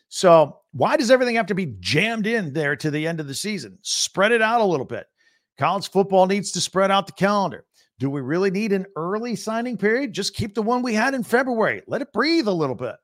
So, 0.09 0.61
why 0.73 0.97
does 0.97 1.11
everything 1.11 1.37
have 1.37 1.47
to 1.47 1.55
be 1.55 1.75
jammed 1.81 2.27
in 2.27 2.53
there 2.53 2.77
to 2.77 2.91
the 2.91 3.07
end 3.07 3.21
of 3.21 3.27
the 3.27 3.35
season? 3.35 3.79
Spread 3.83 4.33
it 4.33 4.43
out 4.43 4.61
a 4.61 4.65
little 4.65 4.87
bit. 4.87 5.07
College 5.59 5.91
football 5.91 6.27
needs 6.27 6.53
to 6.53 6.61
spread 6.61 6.91
out 6.91 7.07
the 7.07 7.13
calendar. 7.13 7.65
Do 7.99 8.11
we 8.11 8.21
really 8.21 8.51
need 8.51 8.73
an 8.73 8.87
early 8.95 9.37
signing 9.37 9.79
period? 9.79 10.13
Just 10.13 10.35
keep 10.35 10.55
the 10.55 10.63
one 10.63 10.83
we 10.83 10.93
had 10.93 11.15
in 11.15 11.23
February. 11.23 11.83
Let 11.87 12.03
it 12.03 12.13
breathe 12.13 12.47
a 12.47 12.53
little 12.53 12.75
bit. 12.75 12.97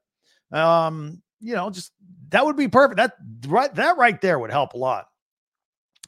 Um, 0.53 1.23
you 1.41 1.55
know, 1.55 1.71
just 1.71 1.93
that 2.29 2.45
would 2.45 2.57
be 2.57 2.69
perfect. 2.69 2.99
That 2.99 3.15
right 3.47 3.75
that 3.75 3.97
right 3.97 4.21
there 4.21 4.39
would 4.39 4.51
help 4.51 4.75
a 4.75 4.79
lot. 4.79 5.07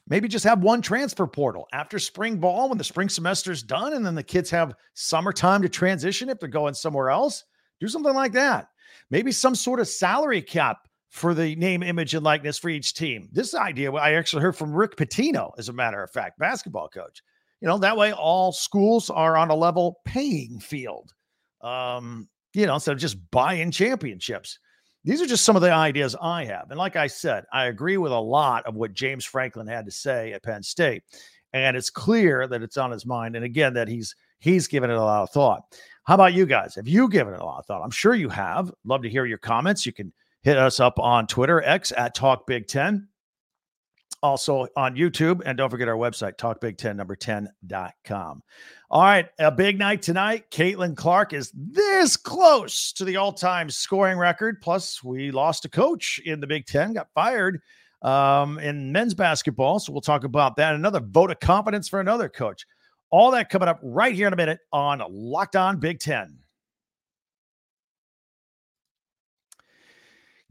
Maybe 0.07 0.27
just 0.27 0.45
have 0.45 0.61
one 0.61 0.83
transfer 0.83 1.25
portal 1.25 1.67
after 1.73 1.97
spring 1.97 2.37
ball 2.37 2.69
when 2.69 2.77
the 2.77 2.83
spring 2.83 3.09
semester 3.09 3.51
is 3.51 3.63
done, 3.63 3.93
and 3.93 4.05
then 4.05 4.13
the 4.13 4.21
kids 4.23 4.51
have 4.51 4.75
summertime 4.93 5.63
to 5.63 5.69
transition 5.69 6.29
if 6.29 6.39
they're 6.39 6.47
going 6.47 6.75
somewhere 6.75 7.09
else. 7.09 7.43
Do 7.79 7.87
something 7.87 8.13
like 8.13 8.33
that. 8.33 8.69
Maybe 9.11 9.31
some 9.31 9.55
sort 9.55 9.79
of 9.79 9.87
salary 9.87 10.41
cap 10.41 10.77
for 11.09 11.33
the 11.33 11.55
name, 11.55 11.83
image, 11.83 12.13
and 12.13 12.23
likeness 12.23 12.57
for 12.57 12.69
each 12.69 12.93
team. 12.93 13.29
This 13.31 13.55
idea 13.55 13.91
I 13.93 14.13
actually 14.13 14.41
heard 14.41 14.57
from 14.57 14.73
Rick 14.73 14.97
Pitino, 14.97 15.51
as 15.57 15.69
a 15.69 15.73
matter 15.73 16.03
of 16.03 16.11
fact, 16.11 16.39
basketball 16.39 16.89
coach. 16.89 17.21
You 17.61 17.67
know, 17.67 17.77
that 17.77 17.95
way 17.95 18.11
all 18.11 18.51
schools 18.51 19.09
are 19.09 19.37
on 19.37 19.49
a 19.49 19.55
level 19.55 20.01
paying 20.05 20.59
field. 20.59 21.13
Um, 21.61 22.27
you 22.53 22.65
know, 22.65 22.75
instead 22.75 22.93
of 22.93 22.99
just 22.99 23.17
buying 23.31 23.71
championships. 23.71 24.59
These 25.03 25.21
are 25.21 25.27
just 25.27 25.45
some 25.45 25.55
of 25.55 25.61
the 25.61 25.71
ideas 25.71 26.15
I 26.19 26.45
have. 26.45 26.71
And 26.71 26.79
like 26.79 26.95
I 26.95 27.07
said, 27.07 27.43
I 27.53 27.65
agree 27.65 27.97
with 27.97 28.11
a 28.11 28.19
lot 28.19 28.65
of 28.65 28.75
what 28.75 28.93
James 28.93 29.23
Franklin 29.23 29.67
had 29.67 29.85
to 29.85 29.91
say 29.91 30.33
at 30.33 30.41
Penn 30.41 30.63
State. 30.63 31.03
And 31.53 31.77
it's 31.77 31.91
clear 31.91 32.47
that 32.47 32.63
it's 32.63 32.77
on 32.77 32.91
his 32.91 33.05
mind. 33.05 33.35
And 33.35 33.45
again, 33.45 33.75
that 33.75 33.87
he's 33.87 34.15
he's 34.39 34.67
given 34.67 34.89
it 34.89 34.97
a 34.97 35.03
lot 35.03 35.23
of 35.23 35.29
thought. 35.31 35.63
How 36.03 36.15
about 36.15 36.33
you 36.33 36.45
guys? 36.45 36.75
Have 36.75 36.87
you 36.87 37.09
given 37.09 37.33
it 37.33 37.39
a 37.39 37.45
lot 37.45 37.59
of 37.59 37.65
thought? 37.65 37.81
I'm 37.83 37.91
sure 37.91 38.13
you 38.13 38.29
have. 38.29 38.71
Love 38.83 39.01
to 39.01 39.09
hear 39.09 39.25
your 39.25 39.39
comments. 39.39 39.85
You 39.85 39.93
can 39.93 40.13
hit 40.43 40.57
us 40.57 40.79
up 40.79 40.99
on 40.99 41.25
Twitter, 41.25 41.63
X 41.63 41.91
at 41.97 42.13
Talk 42.13 42.45
Big 42.45 42.67
Ten 42.67 43.07
also 44.25 44.67
on 44.75 44.95
YouTube. 44.95 45.41
And 45.45 45.57
don't 45.57 45.69
forget 45.69 45.87
our 45.87 45.95
website, 45.95 46.37
talkbig10 46.37 46.95
number 46.95 47.15
10.com. 47.15 48.43
All 48.89 49.01
right, 49.01 49.27
a 49.39 49.51
big 49.51 49.77
night 49.77 50.01
tonight. 50.01 50.49
Caitlin 50.51 50.95
Clark 50.97 51.33
is 51.33 51.51
this 51.53 52.17
close 52.17 52.91
to 52.93 53.05
the 53.05 53.17
all 53.17 53.33
time 53.33 53.69
scoring 53.69 54.17
record. 54.17 54.61
Plus, 54.61 55.03
we 55.03 55.31
lost 55.31 55.65
a 55.65 55.69
coach 55.69 56.19
in 56.25 56.39
the 56.39 56.47
Big 56.47 56.65
Ten, 56.65 56.93
got 56.93 57.07
fired 57.13 57.61
um, 58.01 58.59
in 58.59 58.91
men's 58.91 59.13
basketball. 59.13 59.79
So 59.79 59.91
we'll 59.91 60.01
talk 60.01 60.23
about 60.23 60.55
that. 60.57 60.75
Another 60.75 60.99
vote 60.99 61.31
of 61.31 61.39
confidence 61.39 61.87
for 61.87 61.99
another 61.99 62.29
coach. 62.29 62.65
All 63.11 63.31
that 63.31 63.49
coming 63.49 63.67
up 63.67 63.79
right 63.81 64.13
here 64.13 64.27
in 64.27 64.33
a 64.33 64.37
minute 64.37 64.59
on 64.71 65.01
Locked 65.09 65.55
On 65.55 65.79
Big 65.79 65.99
Ten. 65.99 66.39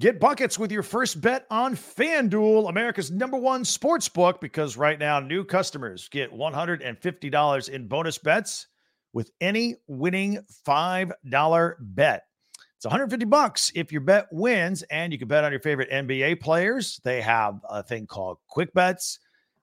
Get 0.00 0.18
buckets 0.18 0.58
with 0.58 0.72
your 0.72 0.82
first 0.82 1.20
bet 1.20 1.46
on 1.50 1.76
FanDuel, 1.76 2.68
America's 2.68 3.12
number 3.12 3.36
one 3.36 3.64
sports 3.64 4.08
book, 4.08 4.40
because 4.40 4.76
right 4.76 4.98
now 4.98 5.20
new 5.20 5.44
customers 5.44 6.08
get 6.08 6.32
$150 6.32 7.68
in 7.68 7.86
bonus 7.86 8.18
bets 8.18 8.66
with 9.12 9.30
any 9.40 9.76
winning 9.86 10.40
$5 10.66 11.74
bet. 11.78 12.24
It's 12.76 12.84
150 12.84 13.24
bucks 13.26 13.70
if 13.76 13.92
your 13.92 14.00
bet 14.00 14.26
wins, 14.32 14.82
and 14.90 15.12
you 15.12 15.18
can 15.18 15.28
bet 15.28 15.44
on 15.44 15.52
your 15.52 15.60
favorite 15.60 15.90
NBA 15.90 16.40
players. 16.40 17.00
They 17.04 17.22
have 17.22 17.60
a 17.70 17.82
thing 17.82 18.08
called 18.08 18.38
quick 18.48 18.74
bets, 18.74 19.20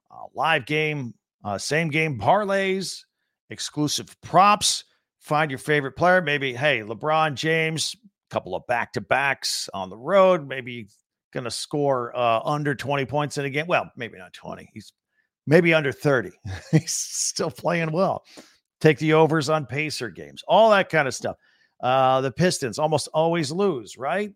uh, 0.10 0.28
live 0.34 0.66
game, 0.66 1.14
uh, 1.44 1.58
same 1.58 1.90
game 1.90 2.20
parlays, 2.20 3.04
exclusive 3.50 4.16
props. 4.22 4.84
Find 5.20 5.52
your 5.52 5.60
favorite 5.60 5.96
player. 5.96 6.22
Maybe, 6.22 6.54
hey, 6.54 6.80
LeBron 6.82 7.36
James 7.36 7.96
a 8.32 8.34
couple 8.34 8.56
of 8.56 8.66
back 8.68 8.94
to 8.94 9.02
backs 9.02 9.70
on 9.74 9.90
the 9.90 9.98
road, 9.98 10.48
maybe 10.48 10.88
going 11.34 11.44
to 11.44 11.52
score 11.52 12.16
uh, 12.16 12.42
under 12.44 12.76
20 12.76 13.06
points 13.06 13.38
in 13.38 13.46
a 13.46 13.50
game. 13.50 13.68
Well, 13.68 13.90
maybe 13.96 14.18
not 14.18 14.34
20. 14.34 14.70
He's 14.74 14.94
maybe 15.48 15.74
under 15.74 15.92
30. 15.92 16.32
He's 16.72 16.92
still 16.92 17.52
playing 17.52 17.92
well. 17.92 18.24
Take 18.80 18.98
the 18.98 19.14
overs 19.14 19.50
on 19.50 19.66
Pacer 19.66 20.10
games, 20.10 20.44
all 20.48 20.72
that 20.72 20.90
kind 20.90 21.08
of 21.08 21.14
stuff. 21.14 21.38
Uh, 21.82 22.22
the 22.22 22.32
Pistons 22.32 22.80
almost 22.80 23.08
always 23.14 23.52
lose, 23.52 23.98
right? 23.98 24.32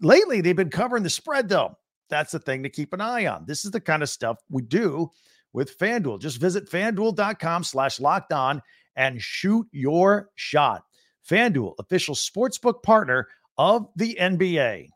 Lately, 0.00 0.40
they've 0.40 0.56
been 0.56 0.70
covering 0.70 1.02
the 1.02 1.10
spread, 1.10 1.48
though. 1.48 1.76
That's 2.08 2.32
the 2.32 2.38
thing 2.38 2.62
to 2.62 2.68
keep 2.68 2.92
an 2.92 3.00
eye 3.00 3.26
on. 3.26 3.44
This 3.46 3.64
is 3.64 3.70
the 3.70 3.80
kind 3.80 4.02
of 4.02 4.08
stuff 4.08 4.38
we 4.50 4.62
do 4.62 5.10
with 5.54 5.78
FanDuel. 5.78 6.20
Just 6.20 6.38
visit 6.38 6.68
fanduel.com 6.68 7.64
slash 7.64 7.98
locked 7.98 8.34
on 8.34 8.60
and 8.96 9.22
shoot 9.22 9.66
your 9.72 10.28
shot. 10.34 10.82
FanDuel, 11.26 11.74
official 11.78 12.14
sportsbook 12.14 12.82
partner 12.82 13.28
of 13.56 13.88
the 13.96 14.18
NBA. 14.20 14.90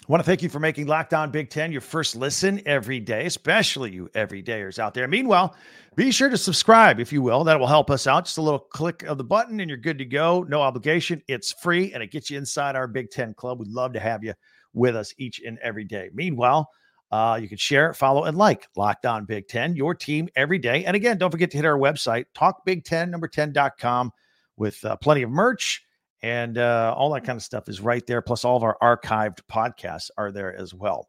I 0.00 0.12
want 0.12 0.24
to 0.24 0.26
thank 0.26 0.42
you 0.42 0.48
for 0.48 0.58
making 0.58 0.88
Locked 0.88 1.14
On 1.14 1.30
Big 1.30 1.50
Ten 1.50 1.70
your 1.70 1.80
first 1.80 2.16
listen 2.16 2.60
every 2.66 2.98
day, 2.98 3.26
especially 3.26 3.92
you 3.92 4.08
everydayers 4.14 4.80
out 4.80 4.92
there. 4.92 5.06
Meanwhile, 5.06 5.54
be 5.94 6.10
sure 6.10 6.28
to 6.28 6.36
subscribe 6.36 6.98
if 6.98 7.12
you 7.12 7.22
will. 7.22 7.44
That 7.44 7.60
will 7.60 7.68
help 7.68 7.90
us 7.90 8.08
out. 8.08 8.24
Just 8.24 8.38
a 8.38 8.42
little 8.42 8.58
click 8.58 9.04
of 9.04 9.18
the 9.18 9.24
button 9.24 9.60
and 9.60 9.70
you're 9.70 9.76
good 9.76 9.98
to 9.98 10.04
go. 10.04 10.44
No 10.48 10.62
obligation. 10.62 11.22
It's 11.28 11.52
free 11.52 11.92
and 11.92 12.02
it 12.02 12.10
gets 12.10 12.28
you 12.28 12.38
inside 12.38 12.74
our 12.74 12.88
Big 12.88 13.10
Ten 13.12 13.34
club. 13.34 13.60
We'd 13.60 13.68
love 13.68 13.92
to 13.92 14.00
have 14.00 14.24
you 14.24 14.34
with 14.72 14.96
us 14.96 15.14
each 15.18 15.40
and 15.44 15.58
every 15.62 15.84
day. 15.84 16.10
Meanwhile, 16.12 16.68
uh, 17.10 17.38
you 17.40 17.48
can 17.48 17.58
share, 17.58 17.92
follow, 17.92 18.24
and 18.24 18.36
like 18.36 18.68
Locked 18.76 19.06
On 19.06 19.24
Big 19.24 19.48
Ten, 19.48 19.74
your 19.74 19.94
team 19.94 20.28
every 20.36 20.58
day. 20.58 20.84
And 20.84 20.94
again, 20.94 21.18
don't 21.18 21.30
forget 21.30 21.50
to 21.50 21.56
hit 21.56 21.66
our 21.66 21.78
website, 21.78 22.26
talkbig10, 22.36 23.10
number 23.10 23.28
10.com, 23.28 24.12
with 24.56 24.84
uh, 24.84 24.96
plenty 24.96 25.22
of 25.22 25.30
merch 25.30 25.82
and 26.22 26.58
uh, 26.58 26.94
all 26.96 27.12
that 27.12 27.24
kind 27.24 27.36
of 27.36 27.42
stuff 27.42 27.68
is 27.68 27.80
right 27.80 28.06
there. 28.06 28.22
Plus, 28.22 28.44
all 28.44 28.56
of 28.56 28.62
our 28.62 28.76
archived 28.82 29.40
podcasts 29.50 30.10
are 30.16 30.30
there 30.30 30.54
as 30.54 30.74
well. 30.74 31.08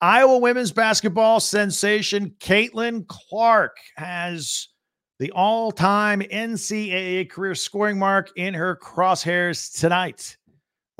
Iowa 0.00 0.38
women's 0.38 0.72
basketball 0.72 1.40
sensation 1.40 2.34
Caitlin 2.40 3.06
Clark 3.06 3.76
has 3.96 4.68
the 5.18 5.30
all 5.30 5.70
time 5.70 6.20
NCAA 6.20 7.30
career 7.30 7.54
scoring 7.54 7.98
mark 7.98 8.30
in 8.36 8.54
her 8.54 8.76
crosshairs 8.76 9.78
tonight. 9.78 10.36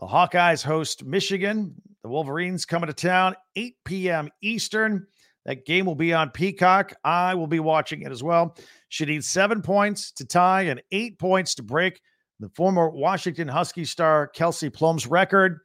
The 0.00 0.06
Hawkeyes 0.06 0.62
host 0.62 1.04
Michigan 1.04 1.74
The 2.02 2.08
Wolverines 2.08 2.64
coming 2.64 2.88
to 2.88 2.92
town, 2.92 3.36
8 3.56 3.74
p.m. 3.84 4.28
Eastern. 4.42 5.06
That 5.46 5.66
game 5.66 5.86
will 5.86 5.94
be 5.94 6.12
on 6.12 6.30
Peacock. 6.30 6.94
I 7.04 7.34
will 7.34 7.46
be 7.46 7.60
watching 7.60 8.02
it 8.02 8.10
as 8.10 8.22
well. 8.22 8.56
She 8.88 9.04
needs 9.04 9.28
seven 9.28 9.62
points 9.62 10.10
to 10.12 10.24
tie 10.24 10.62
and 10.62 10.82
eight 10.90 11.18
points 11.18 11.54
to 11.56 11.62
break 11.62 12.00
the 12.40 12.48
former 12.50 12.88
Washington 12.88 13.46
Husky 13.46 13.84
star 13.84 14.26
Kelsey 14.28 14.70
Plum's 14.70 15.06
record. 15.06 15.60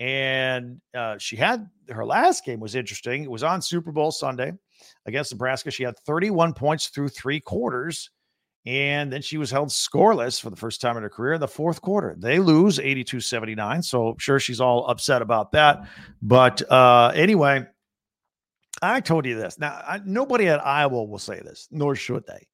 And 0.00 0.80
uh, 0.96 1.18
she 1.18 1.36
had 1.36 1.68
her 1.90 2.04
last 2.04 2.44
game 2.44 2.60
was 2.60 2.74
interesting. 2.74 3.24
It 3.24 3.30
was 3.30 3.42
on 3.42 3.60
Super 3.60 3.92
Bowl 3.92 4.10
Sunday 4.10 4.52
against 5.06 5.32
Nebraska. 5.32 5.70
She 5.70 5.82
had 5.82 5.98
31 6.00 6.54
points 6.54 6.88
through 6.88 7.08
three 7.08 7.40
quarters. 7.40 8.10
And 8.66 9.12
then 9.12 9.20
she 9.20 9.36
was 9.36 9.50
held 9.50 9.68
scoreless 9.68 10.40
for 10.40 10.48
the 10.48 10.56
first 10.56 10.80
time 10.80 10.96
in 10.96 11.02
her 11.02 11.10
career 11.10 11.34
in 11.34 11.40
the 11.40 11.48
fourth 11.48 11.82
quarter. 11.82 12.14
They 12.18 12.38
lose 12.38 12.78
82 12.78 13.20
79. 13.20 13.82
So, 13.82 14.16
sure, 14.18 14.40
she's 14.40 14.60
all 14.60 14.86
upset 14.86 15.20
about 15.20 15.52
that. 15.52 15.86
But 16.22 16.62
uh, 16.70 17.12
anyway, 17.14 17.66
I 18.80 19.00
told 19.00 19.26
you 19.26 19.36
this. 19.36 19.58
Now, 19.58 19.82
I, 19.86 20.00
nobody 20.04 20.48
at 20.48 20.64
Iowa 20.64 21.04
will 21.04 21.18
say 21.18 21.40
this, 21.40 21.68
nor 21.70 21.94
should 21.94 22.26
they. 22.26 22.46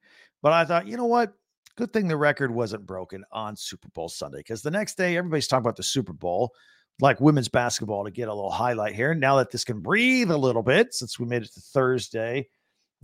But 0.42 0.52
I 0.52 0.64
thought, 0.64 0.88
you 0.88 0.96
know 0.96 1.06
what? 1.06 1.32
Good 1.76 1.92
thing 1.92 2.08
the 2.08 2.16
record 2.16 2.50
wasn't 2.50 2.86
broken 2.86 3.24
on 3.30 3.56
Super 3.56 3.88
Bowl 3.90 4.08
Sunday 4.08 4.38
because 4.38 4.62
the 4.62 4.70
next 4.70 4.96
day, 4.96 5.16
everybody's 5.16 5.46
talking 5.46 5.64
about 5.64 5.76
the 5.76 5.82
Super 5.82 6.12
Bowl, 6.12 6.52
like 7.00 7.20
women's 7.20 7.48
basketball, 7.48 8.04
to 8.04 8.10
get 8.10 8.28
a 8.28 8.34
little 8.34 8.50
highlight 8.50 8.94
here. 8.94 9.14
Now 9.14 9.36
that 9.36 9.50
this 9.50 9.64
can 9.64 9.80
breathe 9.80 10.30
a 10.30 10.36
little 10.36 10.62
bit, 10.62 10.92
since 10.92 11.18
we 11.18 11.26
made 11.26 11.42
it 11.42 11.54
to 11.54 11.60
Thursday, 11.60 12.48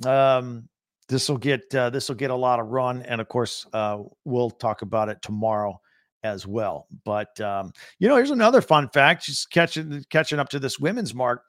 um, 0.04 0.68
this 1.08 1.28
will 1.28 1.38
get 1.38 1.72
uh, 1.74 1.90
this 1.90 2.08
will 2.08 2.16
get 2.16 2.30
a 2.30 2.34
lot 2.34 2.60
of 2.60 2.68
run, 2.68 3.02
and 3.02 3.20
of 3.20 3.28
course, 3.28 3.66
uh, 3.72 3.98
we'll 4.24 4.50
talk 4.50 4.82
about 4.82 5.08
it 5.08 5.22
tomorrow 5.22 5.80
as 6.22 6.46
well. 6.46 6.88
But 7.04 7.40
um, 7.40 7.72
you 7.98 8.08
know, 8.08 8.16
here's 8.16 8.30
another 8.30 8.60
fun 8.60 8.88
fact: 8.88 9.26
just 9.26 9.50
catching 9.50 10.04
catching 10.10 10.38
up 10.38 10.48
to 10.50 10.58
this 10.58 10.78
women's 10.78 11.14
mark. 11.14 11.42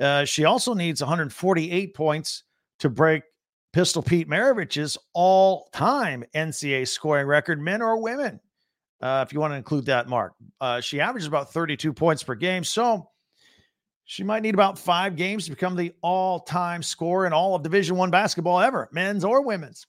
Uh, 0.00 0.24
she 0.24 0.44
also 0.44 0.74
needs 0.74 1.00
148 1.00 1.94
points 1.94 2.44
to 2.80 2.90
break 2.90 3.22
Pistol 3.72 4.02
Pete 4.02 4.28
Maravich's 4.28 4.98
all-time 5.14 6.22
NCAA 6.34 6.86
scoring 6.86 7.26
record, 7.26 7.60
men 7.60 7.80
or 7.80 8.02
women. 8.02 8.40
Uh, 9.00 9.24
if 9.26 9.32
you 9.32 9.40
want 9.40 9.52
to 9.52 9.56
include 9.56 9.86
that 9.86 10.08
mark, 10.08 10.34
uh, 10.60 10.80
she 10.80 11.00
averages 11.00 11.26
about 11.26 11.52
32 11.52 11.92
points 11.92 12.22
per 12.22 12.34
game, 12.34 12.64
so 12.64 13.08
she 14.06 14.22
might 14.22 14.42
need 14.42 14.54
about 14.54 14.78
five 14.78 15.16
games 15.16 15.44
to 15.44 15.50
become 15.50 15.74
the 15.74 15.92
all-time 16.00 16.82
scorer 16.82 17.26
in 17.26 17.32
all 17.32 17.56
of 17.56 17.64
Division 17.64 17.96
One 17.96 18.10
basketball 18.10 18.60
ever, 18.60 18.88
men's 18.92 19.24
or 19.24 19.42
women's. 19.42 19.86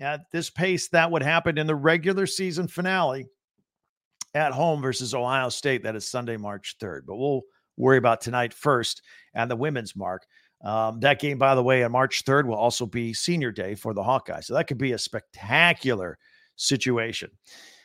At 0.00 0.22
this 0.32 0.48
pace, 0.48 0.88
that 0.88 1.10
would 1.10 1.22
happen 1.22 1.58
in 1.58 1.66
the 1.66 1.74
regular 1.74 2.26
season 2.26 2.68
finale 2.68 3.26
at 4.34 4.52
home 4.52 4.80
versus 4.80 5.12
Ohio 5.12 5.50
State. 5.50 5.82
That 5.82 5.94
is 5.94 6.08
Sunday, 6.08 6.38
March 6.38 6.76
3rd. 6.80 7.02
But 7.06 7.16
we'll 7.16 7.42
worry 7.76 7.98
about 7.98 8.22
tonight 8.22 8.54
first 8.54 9.02
and 9.34 9.50
the 9.50 9.56
women's 9.56 9.94
mark. 9.94 10.24
Um, 10.64 11.00
that 11.00 11.20
game, 11.20 11.36
by 11.36 11.54
the 11.54 11.62
way, 11.62 11.84
on 11.84 11.92
March 11.92 12.24
3rd 12.24 12.46
will 12.46 12.54
also 12.54 12.86
be 12.86 13.12
senior 13.12 13.52
day 13.52 13.74
for 13.74 13.92
the 13.92 14.02
Hawkeyes. 14.02 14.44
So 14.44 14.54
that 14.54 14.68
could 14.68 14.78
be 14.78 14.92
a 14.92 14.98
spectacular 14.98 16.18
situation. 16.56 17.30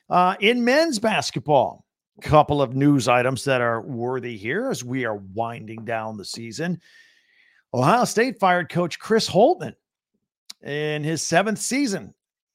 Uh, 0.10 0.36
in 0.40 0.64
men's 0.64 1.00
basketball, 1.00 1.85
couple 2.22 2.62
of 2.62 2.76
news 2.76 3.08
items 3.08 3.44
that 3.46 3.62
are 3.62 3.82
worthy 3.82 4.38
here 4.38 4.70
as 4.70 4.84
we 4.84 5.06
are 5.06 5.16
winding 5.16 5.86
down 5.86 6.18
the 6.18 6.26
season. 6.26 6.80
Ohio 7.74 8.06
State 8.06 8.40
fired 8.40 8.70
coach 8.70 9.00
Chris 9.00 9.30
Holtmann 9.30 9.76
in 10.64 11.04
his 11.04 11.22
seventh 11.22 11.60
season, 11.60 12.14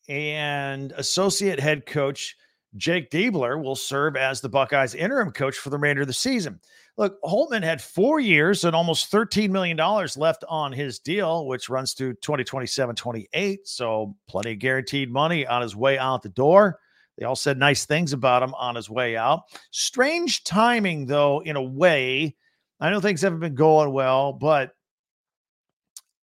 and 0.08 0.92
associate 0.92 1.60
head 1.60 1.86
coach 1.86 2.36
Jake 2.76 3.10
Diebler 3.10 3.62
will 3.62 3.76
serve 3.76 4.16
as 4.16 4.40
the 4.40 4.48
Buckeyes 4.48 4.94
interim 4.94 5.32
coach 5.32 5.56
for 5.56 5.70
the 5.70 5.76
remainder 5.76 6.02
of 6.02 6.08
the 6.08 6.14
season. 6.14 6.60
Look, 6.96 7.20
Holtmann 7.22 7.62
had 7.62 7.82
four 7.82 8.20
years 8.20 8.64
and 8.64 8.76
almost 8.76 9.10
$13 9.10 9.50
million 9.50 9.76
left 10.16 10.44
on 10.48 10.72
his 10.72 10.98
deal, 10.98 11.46
which 11.46 11.68
runs 11.68 11.92
through 11.92 12.14
2027 12.14 12.94
28. 12.94 13.66
So, 13.66 14.14
plenty 14.28 14.52
of 14.52 14.58
guaranteed 14.58 15.10
money 15.10 15.46
on 15.46 15.62
his 15.62 15.74
way 15.74 15.98
out 15.98 16.22
the 16.22 16.28
door. 16.28 16.78
They 17.20 17.26
all 17.26 17.36
said 17.36 17.58
nice 17.58 17.86
things 17.86 18.12
about 18.12 18.42
him 18.42 18.54
on 18.54 18.74
his 18.74 18.90
way 18.90 19.16
out. 19.16 19.42
Strange 19.70 20.42
timing, 20.42 21.06
though, 21.06 21.40
in 21.40 21.54
a 21.54 21.62
way. 21.62 22.34
I 22.80 22.90
know 22.90 23.00
things 23.00 23.20
haven't 23.22 23.40
been 23.40 23.54
going 23.54 23.92
well, 23.92 24.32
but 24.32 24.72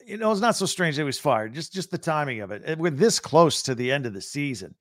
you 0.06 0.18
know, 0.18 0.32
it's 0.32 0.40
not 0.40 0.56
so 0.56 0.68
strange 0.68 0.96
that 0.96 1.02
he 1.02 1.06
was 1.06 1.20
fired. 1.20 1.54
Just 1.54 1.74
just 1.74 1.92
the 1.92 1.98
timing 1.98 2.40
of 2.40 2.52
it. 2.52 2.78
We're 2.78 2.92
this 2.92 3.20
close 3.20 3.64
to 3.64 3.76
the 3.76 3.92
end 3.92 4.06
of 4.06 4.14
the 4.14 4.22
season 4.22 4.76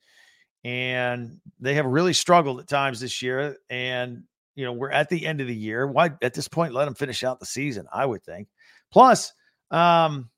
and 0.65 1.41
they 1.61 1.75
have 1.75 1.85
really 1.85 2.15
struggled 2.15 2.59
at 2.59 2.69
times 2.69 3.01
this 3.01 3.23
year. 3.23 3.57
And 3.69 4.25
you 4.57 4.65
know, 4.65 4.73
we're 4.73 4.91
at 4.91 5.09
the 5.09 5.27
end 5.27 5.41
of 5.41 5.47
the 5.47 5.55
year. 5.55 5.87
Why 5.87 6.11
at 6.23 6.33
this 6.33 6.49
point 6.49 6.75
let 6.75 6.87
them 6.87 6.95
finish 6.95 7.23
out 7.23 7.41
the 7.41 7.47
season? 7.47 7.87
I 7.93 8.07
would 8.07 8.23
think. 8.23 8.49
Plus, 8.91 9.33
um, 9.71 10.31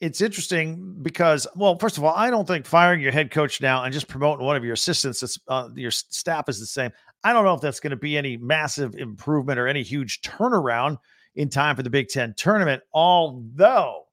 it's 0.00 0.20
interesting 0.20 0.96
because, 1.02 1.46
well, 1.56 1.78
first 1.78 1.96
of 1.96 2.04
all, 2.04 2.14
I 2.14 2.30
don't 2.30 2.46
think 2.46 2.66
firing 2.66 3.00
your 3.00 3.12
head 3.12 3.30
coach 3.30 3.60
now 3.60 3.82
and 3.82 3.92
just 3.92 4.08
promoting 4.08 4.44
one 4.44 4.56
of 4.56 4.64
your 4.64 4.74
assistants, 4.74 5.38
uh, 5.48 5.68
your 5.74 5.90
staff 5.90 6.48
is 6.48 6.60
the 6.60 6.66
same. 6.66 6.90
I 7.24 7.32
don't 7.32 7.44
know 7.44 7.54
if 7.54 7.60
that's 7.60 7.80
going 7.80 7.90
to 7.90 7.96
be 7.96 8.16
any 8.16 8.36
massive 8.36 8.94
improvement 8.94 9.58
or 9.58 9.66
any 9.66 9.82
huge 9.82 10.20
turnaround 10.20 10.98
in 11.34 11.48
time 11.48 11.76
for 11.76 11.82
the 11.82 11.90
Big 11.90 12.08
Ten 12.08 12.34
tournament. 12.36 12.82
Although 12.92 14.04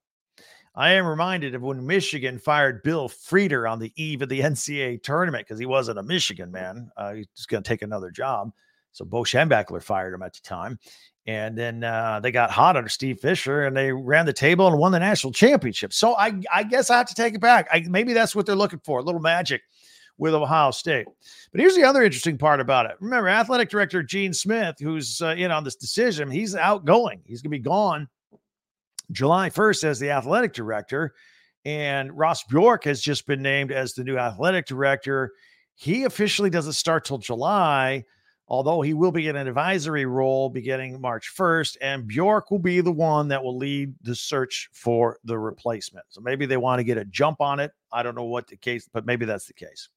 I 0.76 0.94
am 0.94 1.06
reminded 1.06 1.54
of 1.54 1.62
when 1.62 1.86
Michigan 1.86 2.40
fired 2.40 2.82
Bill 2.84 3.10
Frieder 3.10 3.70
on 3.70 3.80
the 3.80 3.92
eve 3.96 4.22
of 4.22 4.30
the 4.30 4.40
NCAA 4.42 5.04
tournament 5.04 5.46
because 5.46 5.60
he 5.60 5.66
wasn't 5.66 6.00
a 6.00 6.04
Michigan 6.04 6.52
man. 6.52 6.90
Uh, 6.96 7.14
he's 7.14 7.46
going 7.46 7.62
to 7.62 7.68
take 7.68 7.82
another 7.82 8.10
job. 8.10 8.52
So 8.94 9.06
Bo 9.06 9.24
Schembechler 9.24 9.82
fired 9.82 10.14
him 10.14 10.22
at 10.22 10.34
the 10.34 10.42
time. 10.42 10.80
And 11.26 11.58
then 11.58 11.84
uh, 11.84 12.20
they 12.22 12.32
got 12.32 12.52
hot 12.52 12.76
under 12.76 12.90
Steve 12.90 13.20
Fisher 13.20 13.64
and 13.64 13.76
they 13.76 13.92
ran 13.92 14.26
the 14.26 14.34
table 14.34 14.68
and 14.68 14.78
won 14.78 14.92
the 14.92 15.00
national 15.00 15.32
championship. 15.32 15.94
So 15.94 16.16
I, 16.16 16.34
I 16.54 16.64
guess 16.64 16.90
I 16.90 16.98
have 16.98 17.08
to 17.08 17.16
take 17.16 17.34
it 17.34 17.42
back. 17.42 17.68
I, 17.72 17.86
maybe 17.88 18.12
that's 18.12 18.36
what 18.36 18.46
they're 18.46 18.56
looking 18.56 18.82
for 18.84 19.00
a 19.00 19.02
little 19.02 19.22
magic 19.22 19.62
with 20.18 20.34
Ohio 20.34 20.72
State. 20.72 21.06
But 21.52 21.62
here's 21.62 21.76
the 21.76 21.84
other 21.84 22.04
interesting 22.04 22.38
part 22.38 22.60
about 22.60 22.88
it. 22.88 22.98
Remember, 23.00 23.30
athletic 23.30 23.70
director 23.70 24.04
Gene 24.04 24.34
Smith, 24.34 24.76
who's 24.80 25.22
uh, 25.22 25.36
in 25.38 25.50
on 25.50 25.64
this 25.64 25.76
decision, 25.76 26.30
he's 26.30 26.56
outgoing. 26.56 27.22
He's 27.26 27.42
going 27.42 27.52
to 27.52 27.58
be 27.58 27.64
gone 27.64 28.10
July 29.12 29.50
1st 29.50 29.84
as 29.86 30.00
the 30.00 30.12
athletic 30.12 30.54
director. 30.54 31.14
And 31.66 32.16
Ross 32.18 32.44
Bjork 32.44 32.84
has 32.84 33.02
just 33.02 33.26
been 33.26 33.42
named 33.42 33.72
as 33.72 33.94
the 33.94 34.04
new 34.04 34.18
athletic 34.18 34.66
director. 34.66 35.32
He 35.76 36.04
officially 36.04 36.50
doesn't 36.50 36.74
start 36.74 37.06
till 37.06 37.18
July, 37.18 38.04
although 38.54 38.82
he 38.82 38.94
will 38.94 39.12
be 39.12 39.30
in 39.30 39.36
an 39.36 39.48
advisory 39.48 40.06
role 40.06 40.48
beginning 40.48 41.02
March 41.02 41.34
1st. 41.36 41.76
And 41.82 42.06
Bjork 42.06 42.52
will 42.52 42.60
be 42.60 42.82
the 42.82 42.92
one 42.92 43.28
that 43.30 43.44
will 43.44 43.58
lead 43.58 43.96
the 44.04 44.14
search 44.14 44.70
for 44.72 45.18
the 45.24 45.40
replacement. 45.40 46.06
So 46.10 46.22
maybe 46.22 46.46
they 46.46 46.58
want 46.58 46.78
to 46.78 46.84
get 46.84 47.00
a 47.00 47.06
jump 47.06 47.42
on 47.42 47.60
it. 47.60 47.72
I 47.92 48.04
don't 48.04 48.14
know 48.14 48.26
what 48.26 48.46
the 48.46 48.56
case, 48.56 48.88
but 48.94 49.08
maybe 49.08 49.26
that's 49.26 49.48
the 49.48 49.56
case. 49.56 49.90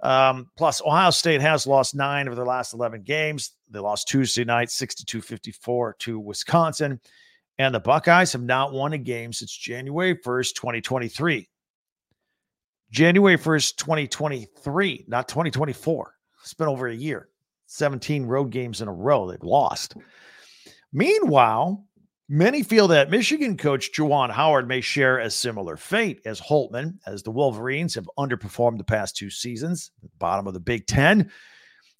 Um, 0.00 0.50
plus, 0.56 0.82
Ohio 0.82 1.10
State 1.10 1.40
has 1.40 1.68
lost 1.68 1.94
nine 1.94 2.26
of 2.26 2.34
their 2.34 2.44
last 2.44 2.74
11 2.74 3.02
games. 3.02 3.52
They 3.70 3.78
lost 3.78 4.08
Tuesday 4.08 4.44
night, 4.44 4.72
62 4.72 5.22
54 5.22 5.94
to 6.00 6.18
Wisconsin. 6.18 7.00
And 7.60 7.72
the 7.72 7.78
Buckeyes 7.78 8.32
have 8.32 8.42
not 8.42 8.72
won 8.72 8.92
a 8.92 8.98
game 8.98 9.32
since 9.32 9.56
January 9.56 10.16
1st, 10.16 10.54
2023. 10.54 11.48
January 12.90 13.38
1st, 13.38 13.76
2023, 13.76 15.04
not 15.06 15.28
2024. 15.28 16.14
It's 16.42 16.54
been 16.54 16.66
over 16.66 16.88
a 16.88 16.94
year. 16.94 17.28
17 17.68 18.26
road 18.26 18.50
games 18.50 18.80
in 18.80 18.88
a 18.88 18.92
row 18.92 19.30
they've 19.30 19.42
lost. 19.42 19.94
Meanwhile, 20.92 21.84
many 22.28 22.62
feel 22.62 22.88
that 22.88 23.10
Michigan 23.10 23.56
coach 23.56 23.90
Juwan 23.92 24.30
Howard 24.30 24.66
may 24.66 24.80
share 24.80 25.18
a 25.18 25.30
similar 25.30 25.76
fate 25.76 26.20
as 26.24 26.40
Holtmann, 26.40 26.98
as 27.06 27.22
the 27.22 27.30
Wolverines 27.30 27.94
have 27.94 28.08
underperformed 28.18 28.78
the 28.78 28.84
past 28.84 29.16
two 29.16 29.30
seasons, 29.30 29.90
bottom 30.18 30.46
of 30.46 30.54
the 30.54 30.60
Big 30.60 30.86
Ten. 30.86 31.30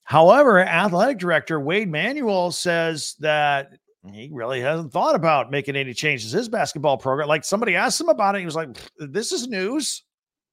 However, 0.04 0.58
athletic 0.58 1.18
director 1.18 1.60
Warde 1.60 1.88
Manuel 1.88 2.50
says 2.50 3.14
that 3.20 3.72
he 4.10 4.30
really 4.32 4.60
hasn't 4.62 4.90
thought 4.90 5.14
about 5.14 5.50
making 5.50 5.76
any 5.76 5.92
changes 5.92 6.32
his 6.32 6.48
basketball 6.48 6.96
program. 6.96 7.28
Like 7.28 7.44
somebody 7.44 7.76
asked 7.76 8.00
him 8.00 8.08
about 8.08 8.34
it, 8.34 8.38
he 8.38 8.46
was 8.46 8.56
like, 8.56 8.70
"This 8.98 9.32
is 9.32 9.48
news, 9.48 10.02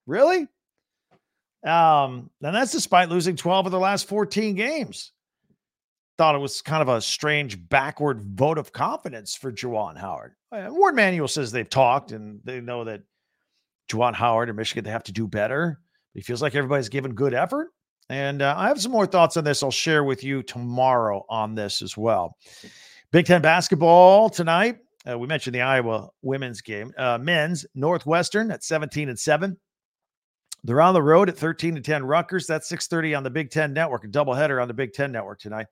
really." 0.06 0.47
Um, 1.65 2.30
and 2.41 2.56
that's 2.56 2.71
despite 2.71 3.10
losing 3.10 3.36
12 3.36 3.65
of 3.65 3.71
the 3.71 3.80
last 3.80 4.08
14 4.08 4.56
games. 4.56 5.12
Thought 6.17 6.36
it 6.36 6.39
was 6.39 6.62
kind 6.62 6.82
of 6.82 6.88
a 6.88 7.01
strange 7.01 7.67
backward 7.67 8.21
vote 8.21 8.58
of 8.58 8.71
confidence 8.71 9.36
for 9.36 9.51
Juwan 9.51 9.97
Howard. 9.97 10.36
Ward 10.51 10.71
Warde 10.71 10.95
Manuel 10.95 11.28
says 11.28 11.51
they've 11.51 11.69
talked 11.69 12.12
and 12.12 12.39
they 12.45 12.62
know 12.62 12.86
that 12.86 13.01
Juwan 13.89 14.13
Howard 14.13 14.49
and 14.49 14.58
Michigan 14.58 14.84
they 14.84 14.91
have 14.91 15.04
to 15.04 15.12
do 15.12 15.28
better. 15.28 15.82
He 16.13 16.21
feels 16.21 16.41
like 16.41 16.56
everybody's 16.56 16.88
given 16.88 17.13
good 17.13 17.34
effort. 17.34 17.71
And 18.10 18.41
uh, 18.41 18.54
I 18.56 18.67
have 18.67 18.80
some 18.80 18.91
more 18.91 19.08
thoughts 19.08 19.36
on 19.36 19.43
this. 19.43 19.63
I'll 19.63 19.71
share 19.71 20.04
with 20.04 20.23
you 20.23 20.43
tomorrow 20.43 21.25
on 21.28 21.56
this 21.56 21.82
as 21.82 21.97
well. 21.97 22.38
Big 23.12 23.25
Ten 23.25 23.41
basketball 23.41 24.30
tonight. 24.30 24.78
Uh, 25.10 25.17
we 25.17 25.28
mentioned 25.28 25.56
the 25.56 25.62
Iowa 25.62 26.10
women's 26.21 26.62
game. 26.62 26.91
Uh, 26.97 27.17
men's 27.17 27.65
Northwestern 27.75 28.51
at 28.51 28.63
17 28.63 29.10
and 29.10 29.19
7. 29.19 29.58
They're 30.65 30.82
on 30.82 30.95
the 30.95 31.01
road 31.01 31.30
at 31.30 31.38
13 31.38 31.75
to 31.75 31.82
10 31.82 32.04
Rutgers. 32.04 32.47
That's 32.47 32.67
6:30 32.67 33.15
on 33.15 33.23
the 33.23 33.30
Big 33.30 33.51
Ten 33.51 33.71
Network, 33.71 34.04
a 34.04 34.08
doubleheader 34.08 34.60
on 34.60 34.67
the 34.67 34.73
Big 34.73 34.93
Ten 34.93 35.12
Network 35.12 35.39
tonight. 35.39 35.67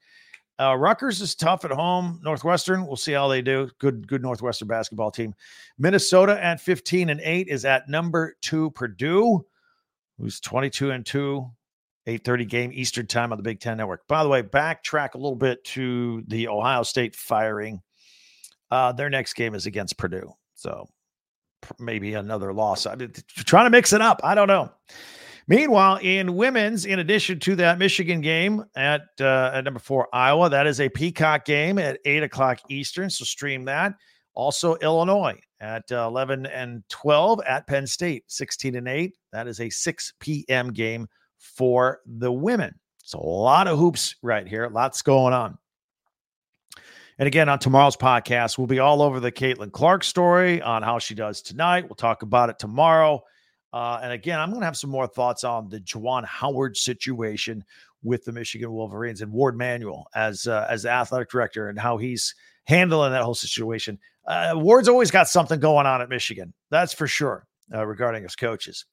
Uh, 0.59 0.75
Rutgers 0.75 1.19
is 1.19 1.33
tough 1.33 1.65
at 1.65 1.71
home. 1.71 2.19
Northwestern, 2.23 2.85
we'll 2.85 2.95
see 2.95 3.13
how 3.13 3.27
they 3.27 3.41
do. 3.41 3.71
Good, 3.79 4.07
good 4.07 4.21
Northwestern 4.21 4.67
basketball 4.67 5.09
team. 5.09 5.33
Minnesota 5.79 6.41
at 6.43 6.61
15 6.61 7.09
and 7.09 7.19
8 7.21 7.47
is 7.47 7.65
at 7.65 7.89
number 7.89 8.35
two 8.41 8.69
Purdue, 8.71 9.43
who's 10.19 10.39
22 10.39 10.91
and 10.91 11.05
2. 11.05 11.49
8:30 12.05 12.45
game 12.45 12.71
Eastern 12.73 13.07
time 13.07 13.31
on 13.31 13.37
the 13.37 13.43
Big 13.43 13.61
Ten 13.61 13.77
Network. 13.77 14.05
By 14.07 14.23
the 14.23 14.29
way, 14.29 14.43
backtrack 14.43 15.15
a 15.15 15.17
little 15.17 15.37
bit 15.37 15.63
to 15.63 16.21
the 16.27 16.49
Ohio 16.49 16.83
State 16.83 17.15
firing. 17.15 17.81
Uh, 18.69 18.91
their 18.91 19.09
next 19.09 19.33
game 19.33 19.55
is 19.55 19.65
against 19.65 19.97
Purdue, 19.97 20.33
so 20.53 20.89
maybe 21.79 22.13
another 22.13 22.53
loss. 22.53 22.85
I'm 22.85 23.11
trying 23.35 23.65
to 23.65 23.69
mix 23.69 23.93
it 23.93 24.01
up. 24.01 24.21
I 24.23 24.35
don't 24.35 24.47
know. 24.47 24.71
Meanwhile, 25.47 25.97
in 26.01 26.35
women's, 26.35 26.85
in 26.85 26.99
addition 26.99 27.39
to 27.41 27.55
that 27.57 27.77
Michigan 27.77 28.21
game 28.21 28.63
at 28.75 29.01
uh, 29.19 29.51
at 29.53 29.65
number 29.65 29.79
four 29.79 30.07
Iowa, 30.13 30.49
that 30.49 30.67
is 30.67 30.79
a 30.79 30.87
Peacock 30.87 31.43
game 31.43 31.77
at 31.77 31.99
eight 32.05 32.23
o'clock 32.23 32.59
Eastern. 32.69 33.09
So 33.09 33.25
stream 33.25 33.65
that. 33.65 33.93
Also 34.35 34.75
Illinois 34.75 35.37
at 35.59 35.83
uh, 35.91 36.07
eleven 36.07 36.45
and 36.45 36.81
twelve 36.89 37.41
at 37.45 37.67
Penn 37.67 37.85
State, 37.85 38.23
sixteen 38.27 38.75
and 38.75 38.87
eight. 38.87 39.15
That 39.31 39.47
is 39.47 39.59
a 39.59 39.69
six 39.69 40.13
p.m. 40.19 40.71
game 40.71 41.07
for 41.37 41.99
the 42.05 42.31
women. 42.31 42.73
So 43.03 43.19
a 43.19 43.21
lot 43.21 43.67
of 43.67 43.77
hoops 43.77 44.15
right 44.21 44.47
here. 44.47 44.69
Lots 44.69 45.01
going 45.01 45.33
on. 45.33 45.57
And 47.19 47.27
again, 47.27 47.47
on 47.47 47.59
tomorrow's 47.59 47.95
podcast, 47.95 48.57
we'll 48.57 48.67
be 48.67 48.79
all 48.79 49.01
over 49.01 49.19
the 49.19 49.31
Caitlin 49.31 49.71
Clark 49.71 50.03
story 50.03 50.61
on 50.61 50.81
how 50.81 50.97
she 50.99 51.13
does 51.13 51.41
tonight. 51.41 51.85
We'll 51.85 51.95
talk 51.95 52.23
about 52.23 52.49
it 52.49 52.57
tomorrow. 52.57 53.23
Uh, 53.71 53.99
and 54.01 54.11
again, 54.11 54.39
I'm 54.39 54.49
going 54.49 54.61
to 54.61 54.65
have 54.65 54.77
some 54.77 54.89
more 54.89 55.07
thoughts 55.07 55.43
on 55.43 55.69
the 55.69 55.79
Juwan 55.79 56.25
Howard 56.25 56.75
situation 56.77 57.63
with 58.03 58.23
the 58.25 58.31
Michigan 58.31 58.71
Wolverines 58.71 59.21
and 59.21 59.31
Warde 59.31 59.57
Manuel 59.57 60.07
as 60.15 60.47
uh, 60.47 60.67
as 60.69 60.83
the 60.83 60.89
athletic 60.89 61.29
director 61.29 61.69
and 61.69 61.79
how 61.79 61.97
he's 61.97 62.35
handling 62.65 63.11
that 63.11 63.23
whole 63.23 63.33
situation. 63.33 63.97
Uh, 64.25 64.53
Warde's 64.55 64.87
always 64.87 65.11
got 65.11 65.27
something 65.27 65.59
going 65.59 65.85
on 65.85 66.01
at 66.01 66.09
Michigan, 66.09 66.53
that's 66.69 66.93
for 66.93 67.07
sure, 67.07 67.45
uh, 67.73 67.85
regarding 67.85 68.23
his 68.23 68.35
coaches. 68.35 68.85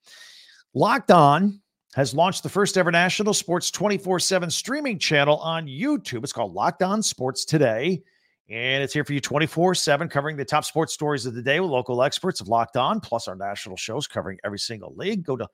Locked 0.75 1.11
On 1.11 1.61
has 1.95 2.15
launched 2.15 2.43
the 2.43 2.49
first 2.49 2.79
ever 2.79 2.91
national 2.91 3.35
sports 3.35 3.71
24 3.71 4.21
7 4.21 4.51
streaming 4.51 4.99
channel 4.99 5.37
on 5.39 5.67
YouTube. 5.67 6.23
It's 6.23 6.33
called 6.33 6.55
Locked 6.55 6.83
On 6.83 7.03
Sports 7.03 7.45
Today. 7.45 8.03
And 8.51 8.83
it's 8.83 8.93
here 8.93 9.05
for 9.05 9.13
you 9.13 9.21
24 9.21 9.77
7, 9.77 10.09
covering 10.09 10.37
the 10.37 10.45
top 10.45 10.65
sports 10.65 10.93
stories 10.93 11.25
of 11.25 11.35
the 11.35 11.43
day 11.43 11.61
with 11.61 11.71
local 11.71 12.03
experts 12.03 12.41
of 12.41 12.49
Locked 12.49 12.77
On, 12.77 12.99
plus 13.01 13.29
our 13.29 13.37
national 13.37 13.77
shows 13.77 14.09
covering 14.09 14.39
every 14.45 14.59
single 14.59 14.93
league. 14.97 15.23
Go 15.23 15.37
to 15.37 15.47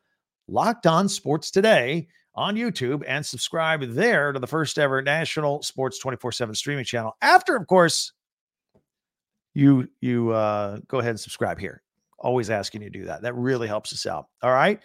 Locked 0.48 0.86
On 0.86 1.06
Sports 1.06 1.50
Today 1.50 2.08
on 2.34 2.56
YouTube 2.56 3.02
and 3.06 3.24
subscribe 3.24 3.82
there 3.82 4.32
to 4.32 4.38
the 4.38 4.46
first 4.46 4.78
ever 4.78 5.02
national 5.02 5.62
sports 5.62 5.98
24 5.98 6.32
7 6.32 6.54
streaming 6.54 6.86
channel. 6.86 7.14
After, 7.20 7.54
of 7.54 7.66
course, 7.66 8.12
you 9.52 9.88
you 10.00 10.30
uh, 10.30 10.78
go 10.88 10.98
ahead 10.98 11.10
and 11.10 11.20
subscribe 11.20 11.58
here. 11.58 11.82
Always 12.18 12.48
asking 12.48 12.80
you 12.80 12.90
to 12.90 12.98
do 12.98 13.04
that. 13.06 13.20
That 13.22 13.34
really 13.34 13.68
helps 13.68 13.92
us 13.92 14.06
out. 14.06 14.28
All 14.42 14.52
right. 14.52 14.80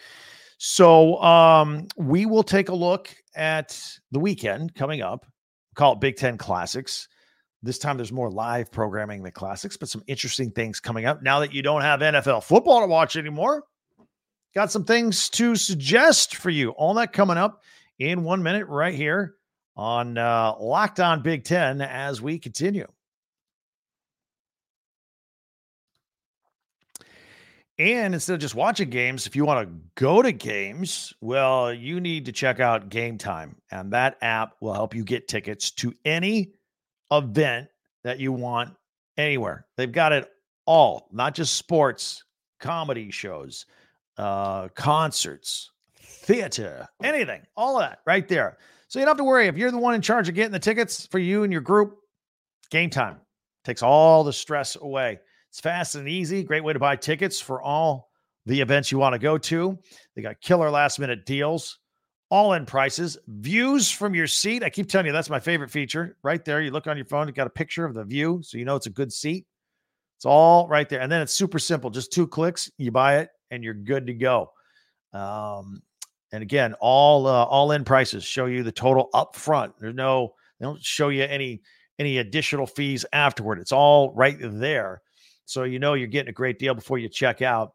So 0.57 1.21
um, 1.21 1.87
we 1.95 2.25
will 2.25 2.43
take 2.43 2.67
a 2.67 2.75
look 2.75 3.09
at 3.35 3.81
the 4.11 4.19
weekend 4.19 4.75
coming 4.75 5.01
up. 5.01 5.25
Call 5.75 5.93
it 5.93 6.01
Big 6.01 6.17
Ten 6.17 6.37
Classics. 6.37 7.07
This 7.63 7.77
time 7.77 7.97
there's 7.97 8.11
more 8.11 8.31
live 8.31 8.71
programming 8.71 9.21
than 9.21 9.31
classics, 9.31 9.77
but 9.77 9.89
some 9.89 10.03
interesting 10.07 10.51
things 10.51 10.79
coming 10.79 11.05
up. 11.05 11.21
Now 11.21 11.39
that 11.39 11.53
you 11.53 11.61
don't 11.61 11.81
have 11.81 11.99
NFL 11.99 12.43
football 12.43 12.81
to 12.81 12.87
watch 12.87 13.15
anymore, 13.15 13.63
got 14.55 14.71
some 14.71 14.83
things 14.83 15.29
to 15.29 15.55
suggest 15.55 16.35
for 16.35 16.49
you. 16.49 16.71
All 16.71 16.95
that 16.95 17.13
coming 17.13 17.37
up 17.37 17.61
in 17.99 18.23
one 18.23 18.41
minute 18.41 18.67
right 18.67 18.95
here 18.95 19.35
on 19.75 20.17
uh, 20.17 20.55
Locked 20.59 20.99
On 20.99 21.21
Big 21.21 21.43
Ten 21.43 21.81
as 21.81 22.21
we 22.21 22.39
continue. 22.39 22.87
And 27.77 28.13
instead 28.13 28.35
of 28.35 28.39
just 28.39 28.53
watching 28.53 28.91
games, 28.91 29.25
if 29.25 29.35
you 29.35 29.43
want 29.43 29.67
to 29.67 29.75
go 29.95 30.21
to 30.21 30.31
games, 30.31 31.13
well, 31.19 31.73
you 31.73 31.99
need 31.99 32.25
to 32.25 32.31
check 32.31 32.59
out 32.59 32.89
Game 32.89 33.17
Time. 33.17 33.55
And 33.71 33.93
that 33.93 34.17
app 34.21 34.53
will 34.61 34.73
help 34.73 34.93
you 34.93 35.03
get 35.03 35.27
tickets 35.27 35.71
to 35.71 35.95
any 36.05 36.51
event 37.11 37.67
that 38.03 38.19
you 38.19 38.31
want 38.31 38.73
anywhere. 39.17 39.65
They've 39.77 39.91
got 39.91 40.13
it 40.13 40.29
all, 40.65 41.07
not 41.11 41.35
just 41.35 41.55
sports, 41.55 42.23
comedy 42.59 43.11
shows, 43.11 43.65
uh, 44.17 44.69
concerts, 44.69 45.71
theater, 45.95 46.87
anything, 47.03 47.41
all 47.55 47.79
of 47.79 47.89
that 47.89 47.99
right 48.05 48.27
there. 48.27 48.57
So 48.87 48.99
you 48.99 49.05
don't 49.05 49.11
have 49.11 49.17
to 49.17 49.23
worry 49.23 49.47
if 49.47 49.57
you're 49.57 49.71
the 49.71 49.77
one 49.77 49.93
in 49.93 50.01
charge 50.01 50.29
of 50.29 50.35
getting 50.35 50.51
the 50.51 50.59
tickets 50.59 51.07
for 51.07 51.19
you 51.19 51.43
and 51.43 51.51
your 51.51 51.61
group. 51.61 51.97
Game 52.69 52.89
time 52.89 53.17
takes 53.63 53.83
all 53.83 54.23
the 54.23 54.33
stress 54.33 54.75
away. 54.75 55.19
It's 55.49 55.59
fast 55.59 55.95
and 55.95 56.07
easy. 56.07 56.43
Great 56.43 56.63
way 56.63 56.73
to 56.73 56.79
buy 56.79 56.95
tickets 56.95 57.39
for 57.39 57.61
all 57.61 58.09
the 58.45 58.59
events 58.59 58.91
you 58.91 58.97
want 58.97 59.13
to 59.13 59.19
go 59.19 59.37
to. 59.37 59.77
They 60.15 60.21
got 60.21 60.41
killer 60.41 60.69
last 60.69 60.99
minute 60.99 61.25
deals 61.25 61.79
all 62.31 62.53
in 62.53 62.65
prices, 62.65 63.17
views 63.27 63.91
from 63.91 64.15
your 64.15 64.25
seat. 64.25 64.63
I 64.63 64.69
keep 64.69 64.89
telling 64.89 65.05
you 65.05 65.11
that's 65.11 65.29
my 65.29 65.39
favorite 65.39 65.69
feature 65.69 66.17
right 66.23 66.43
there. 66.43 66.61
You 66.61 66.71
look 66.71 66.87
on 66.87 66.95
your 66.95 67.05
phone, 67.05 67.27
you 67.27 67.33
got 67.33 67.45
a 67.45 67.51
picture 67.51 67.85
of 67.85 67.93
the 67.93 68.05
view, 68.05 68.39
so 68.41 68.57
you 68.57 68.63
know 68.63 68.77
it's 68.77 68.87
a 68.87 68.91
good 68.91 69.11
seat. 69.11 69.45
It's 70.17 70.25
all 70.25 70.67
right 70.67 70.87
there. 70.87 71.01
And 71.01 71.11
then 71.11 71.21
it's 71.21 71.33
super 71.33 71.59
simple. 71.59 71.89
Just 71.89 72.13
two 72.13 72.25
clicks, 72.25 72.71
you 72.77 72.89
buy 72.89 73.17
it, 73.17 73.29
and 73.51 73.63
you're 73.63 73.73
good 73.73 74.07
to 74.07 74.13
go. 74.13 74.51
Um, 75.13 75.83
and 76.31 76.41
again, 76.41 76.73
all 76.79 77.27
uh, 77.27 77.43
all 77.43 77.73
in 77.73 77.83
prices 77.83 78.23
show 78.23 78.45
you 78.45 78.63
the 78.63 78.71
total 78.71 79.09
up 79.13 79.35
front. 79.35 79.73
There's 79.77 79.93
no, 79.93 80.33
they 80.59 80.65
don't 80.65 80.81
show 80.81 81.09
you 81.09 81.23
any 81.23 81.61
any 81.99 82.19
additional 82.19 82.65
fees 82.65 83.05
afterward. 83.11 83.59
It's 83.59 83.73
all 83.73 84.13
right 84.15 84.37
there. 84.39 85.01
So 85.45 85.63
you 85.63 85.79
know 85.79 85.95
you're 85.95 86.07
getting 86.07 86.29
a 86.29 86.33
great 86.33 86.59
deal 86.59 86.75
before 86.75 86.97
you 86.97 87.09
check 87.09 87.41
out 87.41 87.73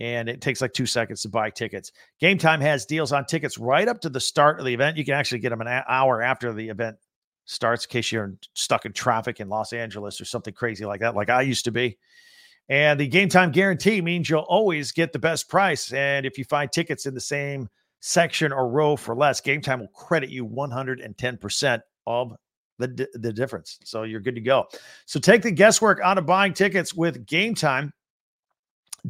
and 0.00 0.28
it 0.28 0.40
takes 0.40 0.60
like 0.60 0.72
two 0.72 0.86
seconds 0.86 1.22
to 1.22 1.28
buy 1.28 1.50
tickets. 1.50 1.92
Game 2.20 2.38
Time 2.38 2.60
has 2.60 2.86
deals 2.86 3.12
on 3.12 3.24
tickets 3.26 3.58
right 3.58 3.88
up 3.88 4.00
to 4.02 4.08
the 4.08 4.20
start 4.20 4.58
of 4.58 4.66
the 4.66 4.74
event. 4.74 4.96
You 4.96 5.04
can 5.04 5.14
actually 5.14 5.40
get 5.40 5.50
them 5.50 5.60
an 5.60 5.82
hour 5.88 6.22
after 6.22 6.52
the 6.52 6.68
event 6.68 6.96
starts 7.44 7.84
in 7.84 7.90
case 7.90 8.12
you're 8.12 8.34
stuck 8.54 8.84
in 8.84 8.92
traffic 8.92 9.40
in 9.40 9.48
Los 9.48 9.72
Angeles 9.72 10.20
or 10.20 10.24
something 10.24 10.54
crazy 10.54 10.84
like 10.84 11.00
that, 11.00 11.16
like 11.16 11.30
I 11.30 11.42
used 11.42 11.64
to 11.64 11.72
be. 11.72 11.98
And 12.68 13.00
the 13.00 13.08
game 13.08 13.30
time 13.30 13.50
guarantee 13.50 14.00
means 14.02 14.28
you'll 14.28 14.40
always 14.40 14.92
get 14.92 15.12
the 15.12 15.18
best 15.18 15.48
price. 15.48 15.92
And 15.92 16.26
if 16.26 16.36
you 16.36 16.44
find 16.44 16.70
tickets 16.70 17.06
in 17.06 17.14
the 17.14 17.20
same 17.20 17.68
section 18.00 18.52
or 18.52 18.68
row 18.68 18.94
for 18.94 19.16
less, 19.16 19.40
game 19.40 19.62
time 19.62 19.80
will 19.80 19.88
credit 19.88 20.28
you 20.28 20.46
110% 20.46 21.80
of 22.06 22.34
the, 22.78 23.08
the 23.14 23.32
difference. 23.32 23.78
So 23.84 24.02
you're 24.02 24.20
good 24.20 24.34
to 24.34 24.40
go. 24.40 24.66
So 25.06 25.18
take 25.18 25.42
the 25.42 25.50
guesswork 25.50 26.00
out 26.04 26.18
of 26.18 26.26
buying 26.26 26.52
tickets 26.52 26.94
with 26.94 27.26
game 27.26 27.54
time. 27.54 27.92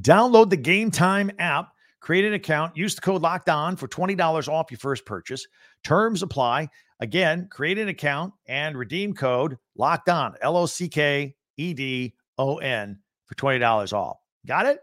Download 0.01 0.49
the 0.49 0.57
Game 0.57 0.91
Time 0.91 1.31
app, 1.39 1.73
create 2.01 2.25
an 2.25 2.35
account, 2.35 2.77
use 2.77 2.95
the 2.95 3.01
code 3.01 3.23
locked 3.23 3.49
on 3.49 3.77
for 3.77 3.89
$20 3.89 4.49
off 4.49 4.71
your 4.71 4.79
first 4.79 5.05
purchase. 5.05 5.47
Terms 5.83 6.23
apply. 6.23 6.69
Again, 7.01 7.49
create 7.51 7.79
an 7.79 7.89
account 7.89 8.35
and 8.47 8.77
redeem 8.77 9.15
code 9.15 9.57
locked 9.77 10.09
on, 10.09 10.35
L 10.43 10.57
O 10.57 10.67
C 10.67 10.89
K 10.89 11.35
E 11.57 11.75
D 11.75 12.15
O 12.37 12.59
N 12.59 12.99
for 13.27 13.35
$20 13.35 13.93
off. 13.93 14.19
Got 14.47 14.67
it? 14.67 14.81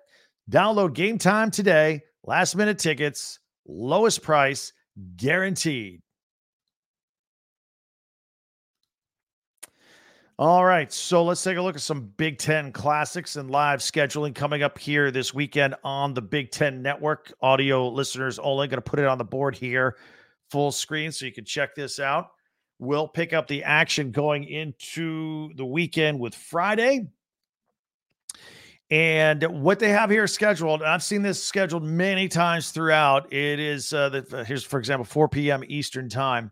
Download 0.49 0.93
Game 0.93 1.17
Time 1.17 1.51
today. 1.51 2.01
Last 2.23 2.55
minute 2.55 2.79
tickets, 2.79 3.39
lowest 3.67 4.21
price 4.21 4.73
guaranteed. 5.15 6.01
All 10.37 10.65
right, 10.65 10.91
so 10.91 11.23
let's 11.23 11.41
take 11.41 11.55
a 11.55 11.61
look 11.61 11.75
at 11.75 11.81
some 11.81 12.11
Big 12.17 12.37
Ten 12.37 12.73
classics 12.73 13.37
and 13.37 13.49
live 13.49 13.79
scheduling 13.79 14.35
coming 14.35 14.63
up 14.63 14.77
here 14.77 15.09
this 15.09 15.33
weekend 15.33 15.75
on 15.81 16.13
the 16.13 16.21
Big 16.21 16.51
Ten 16.51 16.81
Network. 16.81 17.31
Audio 17.41 17.87
listeners 17.87 18.37
only 18.39 18.67
going 18.67 18.75
to 18.75 18.81
put 18.81 18.99
it 18.99 19.05
on 19.05 19.17
the 19.17 19.23
board 19.23 19.55
here, 19.55 19.95
full 20.51 20.73
screen, 20.73 21.13
so 21.13 21.25
you 21.25 21.31
can 21.31 21.45
check 21.45 21.73
this 21.73 22.01
out. 22.01 22.31
We'll 22.79 23.07
pick 23.07 23.31
up 23.31 23.47
the 23.47 23.63
action 23.63 24.11
going 24.11 24.43
into 24.43 25.53
the 25.55 25.65
weekend 25.65 26.19
with 26.19 26.35
Friday. 26.35 27.07
And 28.91 29.41
what 29.63 29.79
they 29.79 29.89
have 29.91 30.09
here 30.09 30.27
scheduled, 30.27 30.83
I've 30.83 31.01
seen 31.01 31.21
this 31.21 31.41
scheduled 31.41 31.83
many 31.83 32.27
times 32.27 32.71
throughout. 32.71 33.31
It 33.31 33.61
is 33.61 33.93
uh, 33.93 34.09
the, 34.09 34.43
here's, 34.45 34.65
for 34.65 34.79
example, 34.79 35.05
4 35.05 35.29
p.m. 35.29 35.63
Eastern 35.65 36.09
time. 36.09 36.51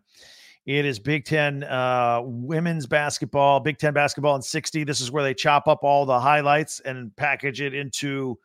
It 0.66 0.86
is 0.86 0.98
Big 0.98 1.26
Ten 1.26 1.62
uh, 1.64 2.22
women's 2.24 2.86
basketball, 2.86 3.60
Big 3.60 3.76
Ten 3.76 3.92
basketball 3.92 4.34
in 4.36 4.42
60. 4.42 4.84
This 4.84 5.00
is 5.00 5.10
where 5.10 5.22
they 5.22 5.34
chop 5.34 5.68
up 5.68 5.80
all 5.82 6.06
the 6.06 6.18
highlights 6.18 6.80
and 6.80 7.14
package 7.16 7.60
it 7.60 7.74
into 7.74 8.38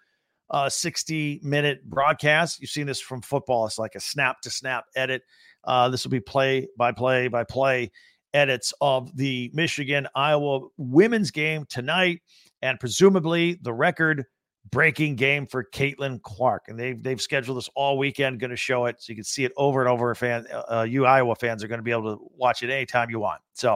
a 0.49 0.69
60 0.69 1.39
minute 1.43 1.84
broadcast. 1.89 2.60
You've 2.60 2.71
seen 2.71 2.88
this 2.88 2.99
from 2.99 3.21
football. 3.21 3.65
It's 3.65 3.79
like 3.79 3.95
a 3.95 4.01
snap 4.01 4.41
to 4.41 4.49
snap 4.49 4.84
edit. 4.95 5.21
Uh, 5.63 5.88
this 5.88 6.03
will 6.03 6.12
be 6.12 6.19
play 6.19 6.67
by 6.77 6.91
play 6.91 7.29
by 7.29 7.45
play 7.45 7.89
edits 8.34 8.73
of 8.82 9.15
the 9.15 9.49
Michigan 9.53 10.08
Iowa 10.13 10.67
women's 10.77 11.32
game 11.32 11.65
tonight. 11.69 12.21
And 12.62 12.79
presumably 12.79 13.60
the 13.62 13.73
record 13.73 14.25
breaking 14.71 15.15
game 15.15 15.45
for 15.45 15.63
Caitlin 15.63 16.21
Clark, 16.21 16.65
and 16.67 16.79
they've 16.79 17.01
they've 17.01 17.21
scheduled 17.21 17.58
this 17.58 17.69
all 17.75 17.97
weekend. 17.97 18.39
Going 18.39 18.49
to 18.51 18.55
show 18.55 18.86
it 18.86 19.01
so 19.01 19.12
you 19.12 19.15
can 19.15 19.23
see 19.23 19.45
it 19.45 19.51
over 19.58 19.82
and 19.82 19.89
over. 19.89 20.13
Fan, 20.15 20.45
uh, 20.71 20.86
you 20.88 21.05
Iowa 21.05 21.36
fans 21.36 21.63
are 21.63 21.67
going 21.67 21.79
to 21.79 21.84
be 21.84 21.91
able 21.91 22.15
to 22.15 22.32
watch 22.36 22.63
it 22.63 22.69
anytime 22.69 23.10
you 23.10 23.19
want. 23.19 23.41
So, 23.53 23.73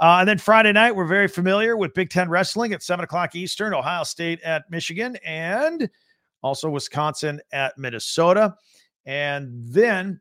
uh, 0.00 0.18
and 0.20 0.28
then 0.28 0.38
Friday 0.38 0.72
night, 0.72 0.94
we're 0.94 1.06
very 1.06 1.28
familiar 1.28 1.76
with 1.76 1.94
Big 1.94 2.10
Ten 2.10 2.28
wrestling 2.28 2.72
at 2.72 2.82
seven 2.82 3.04
o'clock 3.04 3.34
Eastern. 3.34 3.74
Ohio 3.74 4.04
State 4.04 4.40
at 4.42 4.70
Michigan, 4.70 5.16
and 5.24 5.88
also 6.42 6.68
Wisconsin 6.70 7.40
at 7.52 7.76
Minnesota, 7.78 8.54
and 9.06 9.50
then 9.52 10.20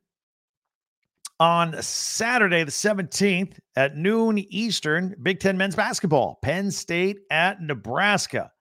on 1.40 1.80
Saturday, 1.82 2.64
the 2.64 2.72
17th 2.72 3.60
at 3.76 3.96
noon 3.96 4.40
Eastern, 4.50 5.16
Big 5.22 5.40
Ten 5.40 5.58
men's 5.58 5.76
basketball, 5.76 6.40
Penn 6.42 6.72
State 6.72 7.20
at 7.30 7.62
Nebraska. 7.62 8.52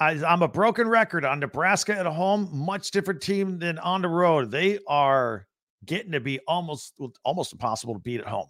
I, 0.00 0.12
am 0.12 0.42
a 0.42 0.48
broken 0.48 0.88
record 0.88 1.24
on 1.24 1.40
Nebraska 1.40 1.96
at 1.96 2.06
home, 2.06 2.48
much 2.52 2.90
different 2.90 3.20
team 3.20 3.58
than 3.58 3.78
on 3.78 4.02
the 4.02 4.08
road. 4.08 4.50
They 4.50 4.78
are 4.88 5.46
getting 5.84 6.12
to 6.12 6.20
be 6.20 6.40
almost 6.48 6.94
almost 7.24 7.52
impossible 7.52 7.94
to 7.94 8.00
beat 8.00 8.20
at 8.20 8.26
home. 8.26 8.48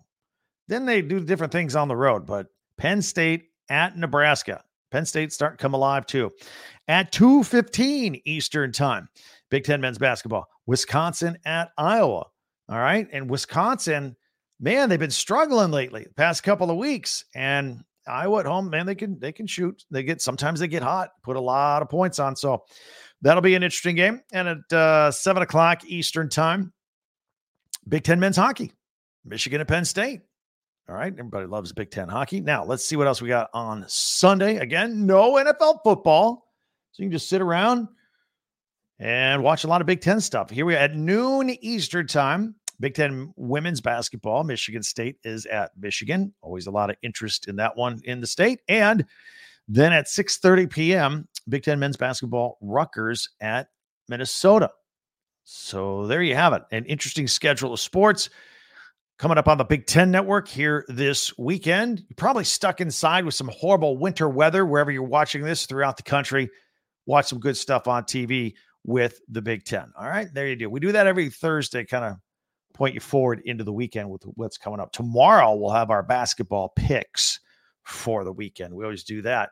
Then 0.68 0.86
they 0.86 1.02
do 1.02 1.20
different 1.20 1.52
things 1.52 1.76
on 1.76 1.88
the 1.88 1.96
road, 1.96 2.26
but 2.26 2.46
Penn 2.78 3.02
State 3.02 3.50
at 3.68 3.96
Nebraska. 3.96 4.62
Penn 4.90 5.04
State 5.04 5.32
starting 5.32 5.58
to 5.58 5.62
come 5.62 5.74
alive 5.74 6.06
too. 6.06 6.32
At 6.88 7.12
2:15 7.12 8.22
Eastern 8.24 8.72
Time, 8.72 9.08
Big 9.54 9.62
10 9.62 9.80
men's 9.80 9.98
basketball. 9.98 10.48
Wisconsin 10.66 11.38
at 11.44 11.70
Iowa. 11.78 12.26
All 12.68 12.78
right. 12.78 13.06
And 13.12 13.30
Wisconsin, 13.30 14.16
man, 14.58 14.88
they've 14.88 14.98
been 14.98 15.12
struggling 15.12 15.70
lately, 15.70 16.02
the 16.02 16.14
past 16.14 16.42
couple 16.42 16.72
of 16.72 16.76
weeks. 16.76 17.24
And 17.36 17.84
Iowa 18.06 18.40
at 18.40 18.46
home, 18.46 18.70
man, 18.70 18.86
they 18.86 18.94
can 18.94 19.18
they 19.18 19.32
can 19.32 19.46
shoot. 19.46 19.84
They 19.90 20.02
get 20.02 20.20
sometimes 20.20 20.60
they 20.60 20.68
get 20.68 20.82
hot, 20.82 21.10
put 21.22 21.36
a 21.36 21.40
lot 21.40 21.82
of 21.82 21.88
points 21.88 22.18
on. 22.18 22.36
So 22.36 22.64
that'll 23.22 23.42
be 23.42 23.54
an 23.54 23.62
interesting 23.62 23.96
game. 23.96 24.22
And 24.32 24.48
at 24.48 24.72
uh, 24.72 25.10
seven 25.10 25.42
o'clock 25.42 25.84
Eastern 25.84 26.28
time, 26.28 26.72
Big 27.88 28.04
Ten 28.04 28.20
men's 28.20 28.36
hockey, 28.36 28.72
Michigan 29.24 29.60
at 29.60 29.68
Penn 29.68 29.84
State. 29.84 30.22
All 30.88 30.94
right, 30.94 31.12
everybody 31.12 31.46
loves 31.46 31.72
Big 31.72 31.90
Ten 31.90 32.08
hockey. 32.08 32.40
Now 32.40 32.64
let's 32.64 32.84
see 32.84 32.96
what 32.96 33.06
else 33.06 33.22
we 33.22 33.28
got 33.28 33.48
on 33.54 33.84
Sunday. 33.88 34.56
Again, 34.56 35.06
no 35.06 35.34
NFL 35.34 35.78
football, 35.82 36.50
so 36.92 37.02
you 37.02 37.08
can 37.08 37.12
just 37.12 37.28
sit 37.28 37.40
around 37.40 37.88
and 38.98 39.42
watch 39.42 39.64
a 39.64 39.68
lot 39.68 39.80
of 39.80 39.86
Big 39.86 40.00
Ten 40.00 40.20
stuff. 40.20 40.50
Here 40.50 40.66
we 40.66 40.74
are 40.74 40.78
at 40.78 40.94
noon 40.94 41.50
Eastern 41.60 42.06
time. 42.06 42.54
Big 42.84 42.92
Ten 42.92 43.32
women's 43.36 43.80
basketball. 43.80 44.44
Michigan 44.44 44.82
State 44.82 45.16
is 45.24 45.46
at 45.46 45.70
Michigan. 45.74 46.34
Always 46.42 46.66
a 46.66 46.70
lot 46.70 46.90
of 46.90 46.96
interest 47.00 47.48
in 47.48 47.56
that 47.56 47.74
one 47.74 47.98
in 48.04 48.20
the 48.20 48.26
state. 48.26 48.60
And 48.68 49.06
then 49.66 49.94
at 49.94 50.04
6:30 50.04 50.68
p.m., 50.68 51.26
Big 51.48 51.62
Ten 51.62 51.78
men's 51.78 51.96
basketball. 51.96 52.58
Rutgers 52.60 53.30
at 53.40 53.68
Minnesota. 54.06 54.70
So 55.44 56.06
there 56.06 56.22
you 56.22 56.34
have 56.34 56.52
it. 56.52 56.64
An 56.72 56.84
interesting 56.84 57.26
schedule 57.26 57.72
of 57.72 57.80
sports 57.80 58.28
coming 59.18 59.38
up 59.38 59.48
on 59.48 59.56
the 59.56 59.64
Big 59.64 59.86
Ten 59.86 60.10
Network 60.10 60.46
here 60.46 60.84
this 60.88 61.32
weekend. 61.38 62.00
You're 62.00 62.16
probably 62.16 62.44
stuck 62.44 62.82
inside 62.82 63.24
with 63.24 63.32
some 63.32 63.48
horrible 63.48 63.96
winter 63.96 64.28
weather 64.28 64.66
wherever 64.66 64.90
you're 64.90 65.04
watching 65.04 65.42
this 65.42 65.64
throughout 65.64 65.96
the 65.96 66.02
country. 66.02 66.50
Watch 67.06 67.28
some 67.28 67.40
good 67.40 67.56
stuff 67.56 67.88
on 67.88 68.04
TV 68.04 68.52
with 68.84 69.22
the 69.30 69.40
Big 69.40 69.64
Ten. 69.64 69.90
All 69.98 70.06
right, 70.06 70.28
there 70.34 70.48
you 70.48 70.56
do. 70.56 70.68
We 70.68 70.80
do 70.80 70.92
that 70.92 71.06
every 71.06 71.30
Thursday, 71.30 71.86
kind 71.86 72.04
of 72.04 72.16
point 72.74 72.94
you 72.94 73.00
forward 73.00 73.40
into 73.44 73.64
the 73.64 73.72
weekend 73.72 74.10
with 74.10 74.22
what's 74.34 74.58
coming 74.58 74.80
up. 74.80 74.92
Tomorrow, 74.92 75.54
we'll 75.54 75.70
have 75.70 75.90
our 75.90 76.02
basketball 76.02 76.72
picks 76.76 77.40
for 77.84 78.24
the 78.24 78.32
weekend. 78.32 78.74
We 78.74 78.84
always 78.84 79.04
do 79.04 79.22
that 79.22 79.50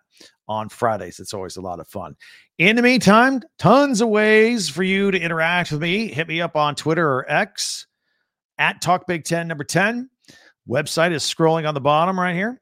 on 0.49 0.69
Fridays. 0.69 1.21
It's 1.21 1.33
always 1.33 1.57
a 1.57 1.61
lot 1.61 1.81
of 1.81 1.89
fun. 1.89 2.17
In 2.59 2.77
the 2.77 2.83
meantime, 2.83 3.43
tons 3.59 4.01
of 4.01 4.09
ways 4.09 4.69
for 4.69 4.83
you 4.83 5.11
to 5.11 5.21
interact 5.21 5.73
with 5.73 5.81
me. 5.81 6.09
Hit 6.09 6.29
me 6.29 6.41
up 6.41 6.57
on 6.57 6.75
Twitter 6.75 7.09
or 7.09 7.31
X 7.31 7.87
at 8.59 8.83
Talk 8.83 9.07
Big 9.07 9.25
Ten 9.25 9.49
number 9.49 9.65
10. 9.65 10.11
Website 10.69 11.13
is 11.13 11.23
scrolling 11.23 11.67
on 11.67 11.75
the 11.75 11.81
bottom 11.81 12.19
right 12.19 12.35
here. 12.35 12.61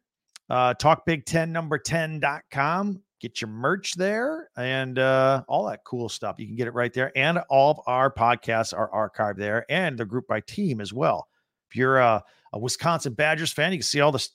Uh, 0.49 0.75
Talk 0.75 1.07
Big 1.07 1.25
Ten 1.25 1.53
number 1.53 1.79
10.com 1.79 3.03
get 3.21 3.41
your 3.41 3.51
merch 3.51 3.95
there 3.95 4.49
and 4.57 4.99
uh, 4.99 5.43
all 5.49 5.67
that 5.67 5.81
cool 5.85 6.09
stuff. 6.09 6.37
You 6.39 6.47
can 6.47 6.57
get 6.57 6.67
it 6.67 6.75
right 6.75 6.93
there. 6.93 7.13
And 7.17 7.39
all 7.51 7.71
of 7.71 7.81
our 7.87 8.13
podcasts 8.13 8.77
are 8.77 8.91
archived 8.91 9.37
there 9.37 9.65
and 9.69 9.99
they're 9.99 10.07
grouped 10.07 10.29
by 10.29 10.41
team 10.41 10.81
as 10.81 10.93
well. 10.93 11.29
If 11.71 11.77
you're 11.77 11.99
a, 11.99 12.23
a 12.53 12.59
Wisconsin 12.59 13.15
Badgers 13.15 13.53
fan, 13.53 13.73
you 13.73 13.79
can 13.79 13.85
see 13.85 14.01
all 14.01 14.13
the 14.13 14.27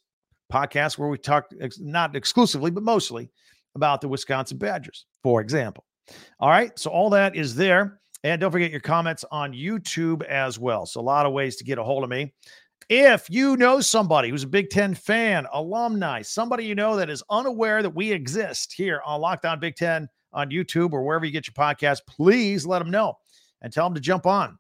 podcasts 0.52 0.98
where 0.98 1.10
we 1.10 1.18
talk, 1.18 1.46
not 1.80 2.16
exclusively, 2.16 2.72
but 2.72 2.84
mostly 2.84 3.30
about 3.76 4.02
the 4.02 4.08
Wisconsin 4.08 4.58
Badgers, 4.58 5.06
for 5.24 5.42
example. 5.42 5.86
All 6.40 6.50
right. 6.50 6.78
So 6.78 6.92
all 6.92 7.10
that 7.10 7.36
is 7.36 7.56
there. 7.56 8.00
And 8.24 8.42
don't 8.42 8.52
forget 8.52 8.72
your 8.72 8.80
comments 8.80 9.24
on 9.32 9.54
YouTube 9.54 10.24
as 10.24 10.58
well. 10.58 10.86
So 10.86 11.00
a 11.00 11.02
lot 11.02 11.26
of 11.28 11.34
ways 11.34 11.58
to 11.58 11.64
get 11.64 11.78
a 11.78 11.84
hold 11.84 12.04
of 12.04 12.10
me. 12.10 12.34
If 12.88 13.32
you 13.32 13.58
know 13.58 13.82
somebody 13.82 14.30
who's 14.30 14.44
a 14.44 14.48
Big 14.48 14.70
Ten 14.70 14.94
fan, 14.94 15.48
alumni, 15.52 16.22
somebody 16.22 16.66
you 16.66 16.76
know 16.76 16.96
that 16.98 17.10
is 17.10 17.24
unaware 17.32 17.82
that 17.82 17.96
we 17.96 18.12
exist 18.12 18.74
here 18.74 19.02
on 19.04 19.22
Locked 19.22 19.46
On 19.46 19.60
Big 19.60 19.76
Ten 19.76 20.08
on 20.34 20.52
YouTube 20.52 20.94
or 20.94 21.04
wherever 21.04 21.26
you 21.26 21.32
get 21.32 21.48
your 21.48 21.56
podcast, 21.56 22.02
please 22.08 22.64
let 22.64 22.80
them 22.80 22.92
know 22.92 23.18
and 23.64 23.74
tell 23.74 23.88
them 23.88 23.96
to 23.96 24.02
jump 24.02 24.28
on. 24.28 24.60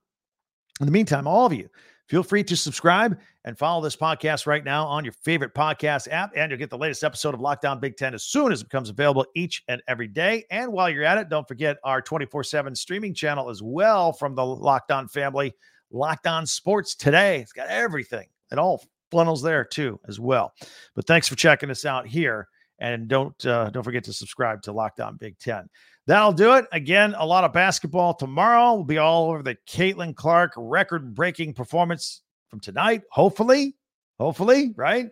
In 0.80 0.88
the 0.88 0.92
meantime, 0.92 1.28
all 1.28 1.46
of 1.46 1.54
you, 1.54 1.70
feel 2.08 2.24
free 2.24 2.44
to 2.46 2.58
subscribe 2.58 3.16
and 3.44 3.60
follow 3.60 3.84
this 3.84 3.96
podcast 3.96 4.48
right 4.48 4.64
now 4.64 4.88
on 4.88 5.06
your 5.06 5.14
favorite 5.14 5.54
podcast 5.54 6.08
app, 6.12 6.32
and 6.36 6.50
you'll 6.50 6.58
get 6.58 6.72
the 6.72 6.78
latest 6.80 7.04
episode 7.04 7.36
of 7.36 7.42
Locked 7.42 7.66
On 7.66 7.80
Big 7.80 7.96
Ten 7.96 8.16
as 8.16 8.24
soon 8.24 8.52
as 8.52 8.62
it 8.62 8.70
becomes 8.70 8.90
available 8.90 9.28
each 9.36 9.62
and 9.68 9.84
every 9.88 10.08
day. 10.08 10.46
And 10.50 10.72
while 10.72 10.90
you're 10.90 11.04
at 11.04 11.20
it, 11.20 11.30
don't 11.30 11.48
forget 11.48 11.78
our 11.84 12.02
24 12.02 12.44
7 12.44 12.74
streaming 12.74 13.14
channel 13.14 13.52
as 13.52 13.62
well 13.62 14.12
from 14.14 14.34
the 14.34 14.44
Locked 14.44 14.90
On 14.90 15.08
family. 15.08 15.54
Locked 15.92 16.28
On 16.28 16.46
Sports 16.46 16.96
today. 16.96 17.40
It's 17.40 17.54
got 17.54 17.68
everything. 17.68 18.28
It 18.52 18.60
all 18.60 18.84
funnels 19.12 19.42
there 19.42 19.64
too, 19.64 20.00
as 20.08 20.20
well. 20.20 20.54
But 20.96 21.08
thanks 21.08 21.28
for 21.28 21.36
checking 21.36 21.70
us 21.70 21.86
out 21.86 22.08
here. 22.08 22.48
And 22.80 23.08
don't 23.08 23.46
uh, 23.46 23.70
don't 23.70 23.84
forget 23.84 24.04
to 24.04 24.14
subscribe 24.14 24.62
to 24.64 24.74
Locked 24.74 25.00
On 25.00 25.16
Big 25.16 25.40
Ten. 25.40 25.70
That'll 26.08 26.34
do 26.34 26.54
it. 26.54 26.66
Again, 26.72 27.16
a 27.18 27.26
lot 27.26 27.44
of 27.46 27.54
basketball 27.54 28.14
tomorrow. 28.14 28.76
We'll 28.76 28.84
be 28.84 28.98
all 28.98 29.30
over 29.30 29.42
the 29.42 29.58
Caitlin 29.68 30.16
Clark 30.16 30.52
record-breaking 30.56 31.54
performance 31.54 32.22
from 32.50 32.60
tonight. 32.60 33.02
Hopefully, 33.10 33.76
hopefully, 34.20 34.74
right? 34.76 35.08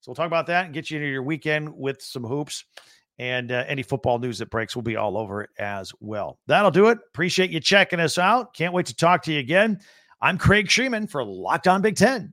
So 0.00 0.10
we'll 0.10 0.14
talk 0.14 0.26
about 0.26 0.46
that 0.46 0.66
and 0.66 0.74
get 0.74 0.90
you 0.90 0.98
into 0.98 1.08
your 1.10 1.24
weekend 1.24 1.74
with 1.74 2.00
some 2.00 2.22
hoops. 2.22 2.64
And 3.18 3.50
uh, 3.50 3.64
any 3.66 3.82
football 3.82 4.18
news 4.18 4.38
that 4.38 4.50
breaks 4.50 4.76
will 4.76 4.82
be 4.82 4.96
all 4.96 5.16
over 5.16 5.42
it 5.42 5.50
as 5.58 5.90
well. 6.00 6.38
That'll 6.46 6.70
do 6.70 6.88
it. 6.88 6.98
Appreciate 7.08 7.50
you 7.50 7.58
checking 7.60 7.98
us 7.98 8.18
out. 8.18 8.54
Can't 8.54 8.74
wait 8.74 8.86
to 8.86 8.94
talk 8.94 9.22
to 9.22 9.32
you 9.32 9.40
again. 9.40 9.80
I'm 10.20 10.38
Craig 10.38 10.68
Shemon 10.68 11.10
for 11.10 11.22
Locked 11.22 11.68
On 11.68 11.82
Big 11.82 11.96
Ten. 11.96 12.32